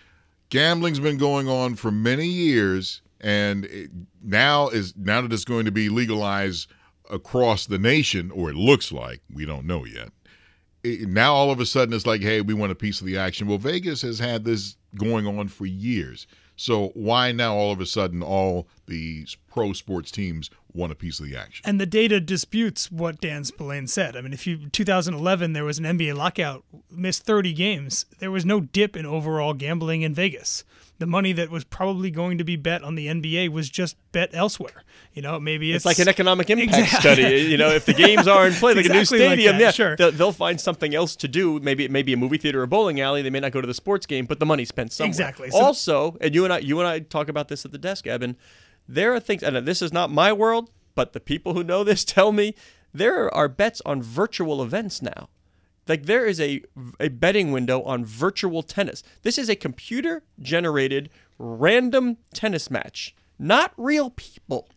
Gambling's 0.51 1.01
been 1.01 1.17
going 1.19 1.49
on 1.49 1.75
for 1.75 1.91
many 1.91 2.27
years, 2.27 3.01
and 3.21 3.65
it, 3.67 3.91
now 4.23 4.69
is 4.69 4.95
now 4.97 5.21
that 5.23 5.33
it's 5.33 5.45
going 5.47 5.65
to 5.65 5.73
be 5.73 5.89
legalized 5.89 6.71
across 7.11 7.65
the 7.67 7.79
nation, 7.79 8.31
or 8.31 8.51
it 8.51 8.57
looks 8.57 8.93
like 8.93 9.23
we 9.33 9.47
don't 9.47 9.67
know 9.67 9.87
yet. 9.87 10.11
Now 10.85 11.35
all 11.35 11.51
of 11.51 11.61
a 11.61 11.67
sudden 11.67 11.95
it's 11.95 12.07
like, 12.07 12.21
hey, 12.21 12.41
we 12.41 12.55
want 12.55 12.73
a 12.73 12.77
piece 12.77 13.01
of 13.01 13.07
the 13.07 13.19
action. 13.19 13.47
Well, 13.47 13.59
Vegas 13.59 14.03
has 14.03 14.19
had 14.19 14.45
this 14.45 14.77
going 14.97 15.27
on 15.27 15.49
for 15.49 15.67
years. 15.67 16.27
So 16.57 16.89
why 16.95 17.31
now 17.31 17.55
all 17.55 17.71
of 17.71 17.81
a 17.81 17.87
sudden 17.87 18.21
all 18.21 18.67
these 18.87 19.37
pro 19.47 19.73
sports 19.73 20.11
teams 20.11 20.51
want 20.73 20.91
a 20.91 20.97
piece 20.97 21.21
of 21.21 21.27
the 21.27 21.37
action? 21.37 21.63
And 21.65 21.81
the 21.81 21.87
data 21.87 22.21
disputes 22.21 22.91
what 22.91 23.21
Dan 23.21 23.45
Spillane 23.45 23.87
said. 23.87 24.17
I 24.17 24.23
mean, 24.23 24.33
if 24.33 24.45
you 24.47 24.69
2011 24.69 25.53
there 25.53 25.65
was 25.65 25.79
an 25.79 25.85
NBA 25.85 26.17
lockout, 26.17 26.65
missed 26.91 27.25
30 27.25 27.53
games. 27.53 28.07
There 28.19 28.33
was 28.33 28.45
no 28.45 28.61
dip 28.61 28.97
in 28.97 29.07
overall 29.07 29.55
gambling 29.55 30.03
in 30.03 30.15
Vegas. 30.15 30.65
The 30.99 31.07
money 31.07 31.33
that 31.33 31.49
was 31.49 31.63
probably 31.63 32.11
going 32.11 32.39
to 32.39 32.45
be 32.45 32.57
bet 32.57 32.83
on 32.83 32.97
the 32.97 33.07
NBA 33.07 33.51
was 33.51 33.69
just 33.71 33.97
bet 34.11 34.31
elsewhere. 34.33 34.83
You 35.15 35.23
know, 35.23 35.39
maybe 35.39 35.71
It's 35.71 35.77
it's, 35.77 35.87
like 35.87 36.01
an 36.01 36.09
economic 36.09 36.51
impact 36.51 36.77
Exactly. 36.77 36.99
study. 37.01 37.43
You 37.43 37.57
know, 37.57 37.69
if 37.71 37.85
the 37.85 37.95
games 37.95 38.27
aren't 38.27 38.57
played, 38.57 38.77
like 38.77 38.87
exactly 38.87 39.19
a 39.19 39.21
new 39.21 39.27
stadium, 39.29 39.53
that, 39.59 39.61
yeah, 39.61 39.71
sure. 39.71 39.97
they'll, 39.97 40.11
they'll 40.11 40.33
find 40.33 40.61
something 40.61 40.95
else 40.97 41.15
to 41.17 41.29
do. 41.29 41.61
Maybe 41.61 41.85
it 41.85 41.93
may 41.93 42.03
be 42.03 42.13
a 42.15 42.17
movie 42.17 42.37
theater 42.39 42.63
or 42.63 42.67
bowling 42.67 43.01
alley. 43.01 43.23
They 43.23 43.31
may 43.31 43.39
not 43.41 43.53
go 43.53 43.61
to 43.61 43.67
the 43.67 43.75
sports 43.75 44.07
game, 44.07 44.27
but 44.27 44.41
the 44.41 44.47
money's 44.47 44.69
spent 44.69 44.93
somewhere. 44.93 45.09
Exactly. 45.09 45.51
So- 45.51 45.59
also, 45.59 46.17
and 46.21 46.35
you 46.35 46.43
and 46.45 46.53
I, 46.53 46.59
you 46.59 46.81
and 46.81 46.89
I 46.89 46.99
talk 46.99 47.29
about 47.29 47.47
this 47.49 47.65
at 47.65 47.71
the 47.71 47.79
desk, 47.79 48.07
Eben. 48.07 48.37
There 48.89 49.15
are 49.15 49.21
things, 49.21 49.43
and 49.43 49.57
this 49.69 49.83
is 49.83 49.93
not 49.93 50.11
my 50.11 50.33
world, 50.33 50.71
but 50.97 51.13
the 51.13 51.21
people 51.21 51.55
who 51.55 51.63
know 51.63 51.85
this 51.85 52.05
tell 52.17 52.33
me 52.33 52.55
there 52.93 53.33
are 53.33 53.49
bets 53.49 53.81
on 53.87 54.03
virtual 54.03 54.63
events 54.63 55.01
now. 55.01 55.29
Like 55.89 56.07
there 56.07 56.27
is 56.27 56.41
a 56.41 56.63
a 57.01 57.09
betting 57.09 57.51
window 57.51 57.83
on 57.83 58.05
virtual 58.05 58.63
tennis. 58.63 59.03
This 59.23 59.39
is 59.39 59.49
a 59.49 59.57
computer 59.57 60.23
generated 60.41 61.11
random 61.39 62.19
tennis 62.35 62.71
match, 62.71 63.15
not 63.39 63.73
real 63.77 64.11
people 64.11 64.69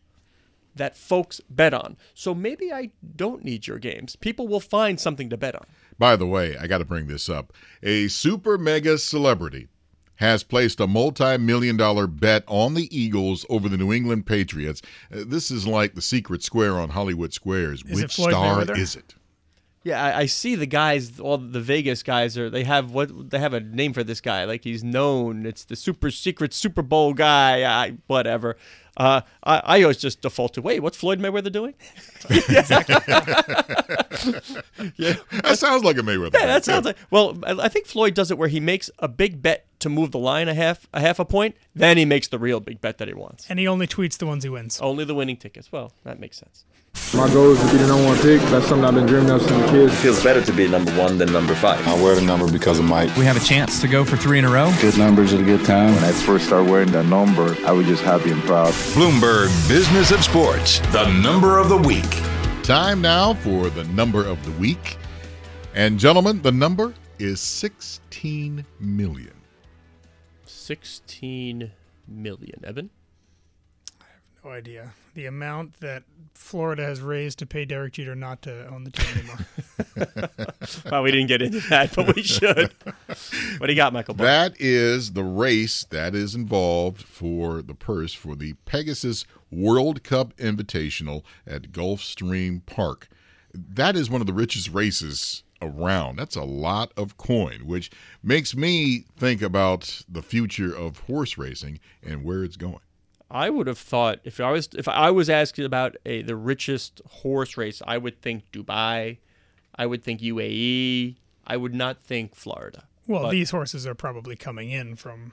that 0.76 0.96
folks 0.96 1.42
bet 1.50 1.74
on. 1.74 1.98
So 2.14 2.34
maybe 2.34 2.72
I 2.72 2.92
don't 3.16 3.44
need 3.44 3.68
your 3.68 3.78
games. 3.78 4.16
People 4.16 4.48
will 4.48 4.62
find 4.62 5.00
something 5.00 5.30
to 5.30 5.38
bet 5.38 5.56
on. 5.56 5.66
By 6.00 6.16
the 6.16 6.26
way, 6.26 6.58
I 6.58 6.68
got 6.68 6.78
to 6.78 6.86
bring 6.86 7.08
this 7.08 7.30
up. 7.30 7.54
A 7.84 8.08
super 8.08 8.58
mega 8.58 8.98
celebrity 8.98 9.68
has 10.16 10.44
placed 10.44 10.80
a 10.80 10.88
multi 10.88 11.38
million 11.38 11.76
dollar 11.78 12.08
bet 12.08 12.44
on 12.48 12.76
the 12.76 12.96
Eagles 12.96 13.46
over 13.50 13.68
the 13.68 13.78
New 13.78 13.92
England 13.92 14.26
Patriots. 14.26 14.82
Uh, 15.14 15.24
this 15.26 15.52
is 15.52 15.68
like 15.68 15.96
the 15.96 16.02
secret 16.02 16.44
square 16.44 16.80
on 16.80 16.90
Hollywood 16.90 17.34
Squares. 17.34 17.84
Is 17.88 18.02
Which 18.02 18.14
star 18.14 18.64
Mayweather? 18.64 18.78
is 18.78 18.96
it? 18.96 19.16
Yeah, 19.84 20.04
I, 20.04 20.20
I 20.20 20.26
see 20.28 20.54
the 20.56 20.68
guys. 20.68 21.20
All 21.20 21.38
the 21.40 21.60
Vegas 21.60 22.04
guys 22.04 22.38
are. 22.38 22.50
They 22.52 22.64
have 22.66 22.92
what? 22.92 23.32
They 23.32 23.40
have 23.40 23.54
a 23.54 23.60
name 23.60 23.94
for 23.94 24.04
this 24.04 24.22
guy. 24.22 24.44
Like 24.46 24.64
he's 24.64 24.84
known. 24.84 25.46
It's 25.46 25.64
the 25.64 25.76
super 25.76 26.12
secret 26.12 26.54
Super 26.54 26.82
Bowl 26.84 27.14
guy. 27.16 27.64
I, 27.64 27.98
whatever. 28.08 28.58
Uh, 28.98 29.22
I, 29.44 29.62
I 29.64 29.82
always 29.84 29.98
just 29.98 30.22
default 30.22 30.54
to 30.56 30.62
wait. 30.62 30.82
What's 30.82 30.98
Floyd 30.98 31.20
Mayweather 31.20 31.52
doing? 31.52 31.74
yeah, 32.30 32.62
That 35.42 35.58
sounds 35.58 35.84
like 35.84 35.98
a 35.98 36.02
Mayweather. 36.02 36.34
Yeah, 36.34 36.46
that 36.48 36.64
too. 36.64 36.72
sounds 36.72 36.86
like. 36.86 36.98
Well, 37.10 37.38
I 37.44 37.66
I 37.66 37.70
think 37.70 37.86
Floyd 37.86 38.14
does 38.14 38.32
it 38.32 38.38
where 38.38 38.50
he 38.50 38.60
makes 38.60 38.90
a 39.00 39.08
big 39.08 39.42
bet 39.42 39.66
to 39.80 39.90
move 39.90 40.12
the 40.12 40.20
line 40.20 40.48
a 40.48 40.54
half 40.54 40.88
a 40.94 41.00
half 41.00 41.20
a 41.20 41.26
point, 41.26 41.56
then 41.74 41.98
he 41.98 42.06
makes 42.06 42.28
the 42.28 42.40
real 42.40 42.60
big 42.60 42.82
bet 42.82 42.98
that 43.00 43.08
he 43.08 43.14
wants. 43.14 43.46
and 43.50 43.60
he 43.60 43.68
only 43.68 43.88
tweets 43.88 44.18
the 44.18 44.26
ones 44.26 44.44
he 44.44 44.50
wins. 44.50 44.80
Only 44.80 45.06
the 45.06 45.16
winning 45.16 45.38
tickets. 45.38 45.72
Well, 45.72 45.92
that 46.04 46.20
makes 46.20 46.38
sense. 46.38 46.66
My 47.14 47.28
goal 47.34 47.52
is 47.52 47.60
to 47.60 47.66
be 47.72 47.78
the 47.78 47.88
number 47.88 48.06
one 48.06 48.18
pick. 48.20 48.40
That's 48.50 48.68
something 48.68 48.86
I've 48.86 48.96
been 48.96 49.06
dreaming 49.06 49.32
of 49.32 49.42
since 49.42 49.52
a 49.52 49.70
kid. 49.70 49.92
feels 49.92 50.24
better 50.24 50.42
to 50.46 50.54
be 50.54 50.66
number 50.70 50.92
one 50.98 51.18
than 51.18 51.32
number 51.34 51.54
five. 51.54 51.86
I 51.86 51.94
wear 52.02 52.16
the 52.16 52.22
number 52.22 52.50
because 52.50 52.80
of 52.80 52.86
Mike. 52.86 53.14
We 53.18 53.26
have 53.26 53.36
a 53.36 53.42
chance 53.46 53.82
to 53.82 53.88
go 53.90 54.06
for 54.06 54.16
three 54.16 54.40
in 54.40 54.46
a 54.46 54.50
row. 54.50 54.72
Good 54.80 54.98
numbers 54.98 55.34
at 55.34 55.42
a 55.42 55.44
good 55.44 55.66
time. 55.66 55.94
When 55.96 56.06
I 56.06 56.14
first 56.14 56.46
started 56.46 56.72
wearing 56.72 56.90
that 56.94 57.06
number, 57.08 57.54
I 57.66 57.74
was 57.74 57.86
just 57.86 58.02
happy 58.02 58.32
and 58.32 58.42
proud. 58.44 58.72
Bloomberg 58.96 59.50
Business 59.68 60.12
of 60.12 60.24
Sports, 60.24 60.80
the 60.94 61.12
number 61.22 61.58
of 61.60 61.68
the 61.68 61.78
week. 61.78 62.10
Time 62.64 63.02
now 63.02 63.34
for 63.34 63.70
the 63.70 63.84
number 63.86 64.26
of 64.26 64.42
the 64.46 64.52
week. 64.54 64.98
And 65.76 66.00
gentlemen, 66.00 66.42
the 66.42 66.52
number 66.54 66.94
is 67.20 67.42
16 67.42 68.66
million. 68.80 69.34
Sixteen 70.46 71.72
million. 72.08 72.62
Eben? 72.64 72.90
No 74.44 74.52
idea. 74.52 74.94
The 75.14 75.28
amount 75.28 75.82
that 75.82 76.04
Florida 76.34 76.84
has 76.84 77.00
raised 77.00 77.38
to 77.40 77.46
pay 77.46 77.64
Derek 77.66 77.94
Jeter 77.94 78.16
not 78.16 78.42
to 78.44 78.68
own 78.68 78.84
the 78.84 78.92
team 78.92 79.18
anymore. 79.18 79.38
well, 80.92 81.04
we 81.04 81.12
didn't 81.12 81.28
get 81.28 81.42
into 81.42 81.60
that, 81.70 81.94
but 81.96 82.16
we 82.16 82.24
should. 82.24 82.74
what 83.58 83.68
do 83.68 83.74
you 83.74 83.76
got, 83.76 83.94
Michael? 83.94 84.16
Barr? 84.16 84.26
That 84.26 84.54
is 84.60 85.14
the 85.14 85.24
race 85.24 85.86
that 85.92 86.16
is 86.16 86.34
involved 86.34 87.04
for 87.04 87.62
the 87.62 87.76
purse 87.76 88.14
for 88.14 88.36
the 88.36 88.54
Pegasus 88.66 89.26
World 89.52 90.04
Cup 90.04 90.36
Invitational 90.38 91.24
at 91.46 91.72
Gulfstream 91.72 92.66
Park. 92.66 93.10
That 93.54 93.96
is 93.96 94.10
one 94.10 94.22
of 94.22 94.28
the 94.28 94.34
richest 94.34 94.70
races 94.70 95.44
around. 95.62 96.16
That's 96.18 96.36
a 96.36 96.44
lot 96.44 96.92
of 96.98 97.18
coin, 97.18 97.66
which 97.66 97.92
makes 98.24 98.56
me 98.56 99.06
think 99.18 99.42
about 99.42 100.04
the 100.10 100.24
future 100.24 100.76
of 100.76 101.00
horse 101.00 101.38
racing 101.38 101.80
and 102.02 102.24
where 102.24 102.44
it's 102.44 102.58
going. 102.58 102.80
I 103.34 103.50
would 103.50 103.68
have 103.68 103.78
thought 103.78 104.20
if 104.24 104.40
I 104.40 104.52
was 104.52 104.70
if 104.78 104.88
I 104.88 105.10
was 105.12 105.30
asking 105.30 105.66
about 105.66 105.96
a 106.06 106.22
the 106.22 106.36
richest 106.36 107.02
horse 107.10 107.58
race, 107.58 107.82
I 107.88 107.98
would 107.98 108.22
think 108.22 108.44
Dubai, 108.52 109.18
I 109.76 109.86
would 109.86 110.04
think 110.04 110.22
UAE, 110.22 111.16
I 111.48 111.58
would 111.58 111.74
not 111.74 112.02
think 112.02 112.36
Florida. 112.36 112.84
Well, 113.08 113.24
But- 113.24 113.32
these 113.32 113.52
horses 113.52 113.88
are 113.88 113.96
probably 113.96 114.36
coming 114.36 114.72
in 114.72 114.96
from 114.96 115.32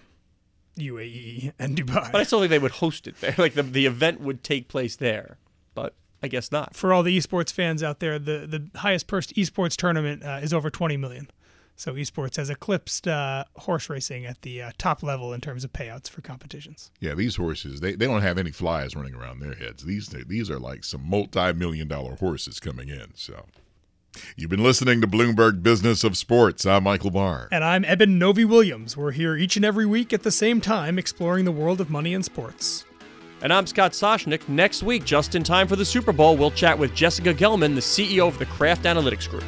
UAE 0.79 1.53
and 1.59 1.77
Dubai. 1.77 2.13
But 2.13 2.21
I 2.21 2.25
still 2.25 2.39
think 2.41 2.51
they 2.51 2.59
would 2.59 2.73
host 2.73 3.07
it 3.07 3.21
there. 3.21 3.35
Like 3.39 3.55
the 3.55 3.63
the 3.63 3.87
event 3.87 4.21
would 4.21 4.43
take 4.45 4.69
place 4.69 4.97
there. 4.97 5.39
But 5.75 5.95
I 6.23 6.29
guess 6.29 6.51
not. 6.53 6.75
For 6.77 6.93
all 6.93 7.03
the 7.03 7.17
esports 7.17 7.53
fans 7.53 7.83
out 7.83 8.01
there, 8.01 8.19
the 8.19 8.47
the 8.47 8.79
highest 8.79 9.07
purse 9.07 9.27
esports 9.29 9.77
tournament 9.77 10.23
uh, 10.25 10.41
is 10.43 10.53
over 10.55 10.71
20 10.71 10.97
million. 10.97 11.31
So 11.79 11.95
esports 11.95 12.35
has 12.39 12.51
eclipsed 12.51 13.07
uh, 13.07 13.45
horse 13.55 13.89
racing 13.89 14.27
at 14.27 14.43
the 14.43 14.63
uh, 14.63 14.71
top 14.79 15.05
level 15.05 15.33
in 15.33 15.41
terms 15.41 15.63
of 15.63 15.73
payouts 15.73 16.11
for 16.11 16.23
competitions. 16.23 16.91
Yeah, 16.99 17.15
these 17.15 17.37
horses, 17.37 17.79
they, 17.79 17.95
they 17.95 18.07
don't 18.07 18.21
have 18.21 18.37
any 18.37 18.51
flies 18.51 18.97
running 18.97 19.15
around 19.15 19.39
their 19.39 19.55
heads. 19.55 19.85
These 19.85 20.09
these 20.27 20.51
are 20.51 20.59
like 20.59 20.83
some 20.83 21.09
multi-million 21.09 21.87
dollar 21.87 22.17
horses 22.17 22.59
coming 22.59 22.89
in. 22.89 23.15
So 23.15 23.47
you've 24.37 24.51
been 24.51 24.65
listening 24.65 25.01
to 25.03 25.07
Bloomberg 25.07 25.63
Business 25.63 26.03
of 26.03 26.17
Sports. 26.17 26.67
I'm 26.67 26.83
Michael 26.83 27.13
Barr. 27.13 27.49
And 27.53 27.63
I'm 27.63 27.85
Eben 27.85 28.19
Novy-Williams. 28.19 28.97
We're 28.97 29.13
here 29.13 29.37
each 29.37 29.55
and 29.55 29.65
every 29.65 29.87
week 29.87 30.13
at 30.13 30.25
the 30.25 30.33
same 30.33 30.61
time 30.61 30.99
exploring 30.99 31.45
the 31.45 31.53
world 31.53 31.81
of 31.81 31.91
money 31.91 32.13
and 32.13 32.25
sports. 32.25 32.87
And 33.41 33.53
I'm 33.53 33.69
Scott 33.69 33.93
Soshnick. 33.93 34.49
Next 34.49 34.83
week, 34.83 35.05
just 35.05 35.37
in 35.37 35.45
time 35.45 35.69
for 35.69 35.77
the 35.77 35.85
Super 35.85 36.13
Bowl, 36.13 36.37
we'll 36.37 36.51
chat 36.51 36.77
with 36.77 36.93
Jessica 36.93 37.33
Gelman, 37.33 37.77
the 37.77 37.81
CEO 37.81 38.27
of 38.27 38.37
the 38.41 38.47
Kraft 38.47 38.83
Analytics 38.83 39.31
Group. 39.31 39.45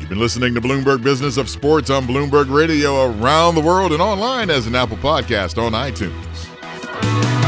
You've 0.00 0.08
been 0.08 0.18
listening 0.18 0.54
to 0.54 0.62
Bloomberg 0.62 1.02
Business 1.04 1.36
of 1.36 1.50
Sports 1.50 1.90
on 1.90 2.06
Bloomberg 2.06 2.50
Radio 2.50 3.04
around 3.04 3.54
the 3.54 3.60
world 3.60 3.92
and 3.92 4.00
online 4.00 4.48
as 4.48 4.66
an 4.66 4.74
Apple 4.74 4.96
podcast 4.96 5.62
on 5.62 5.72
iTunes. 5.72 7.39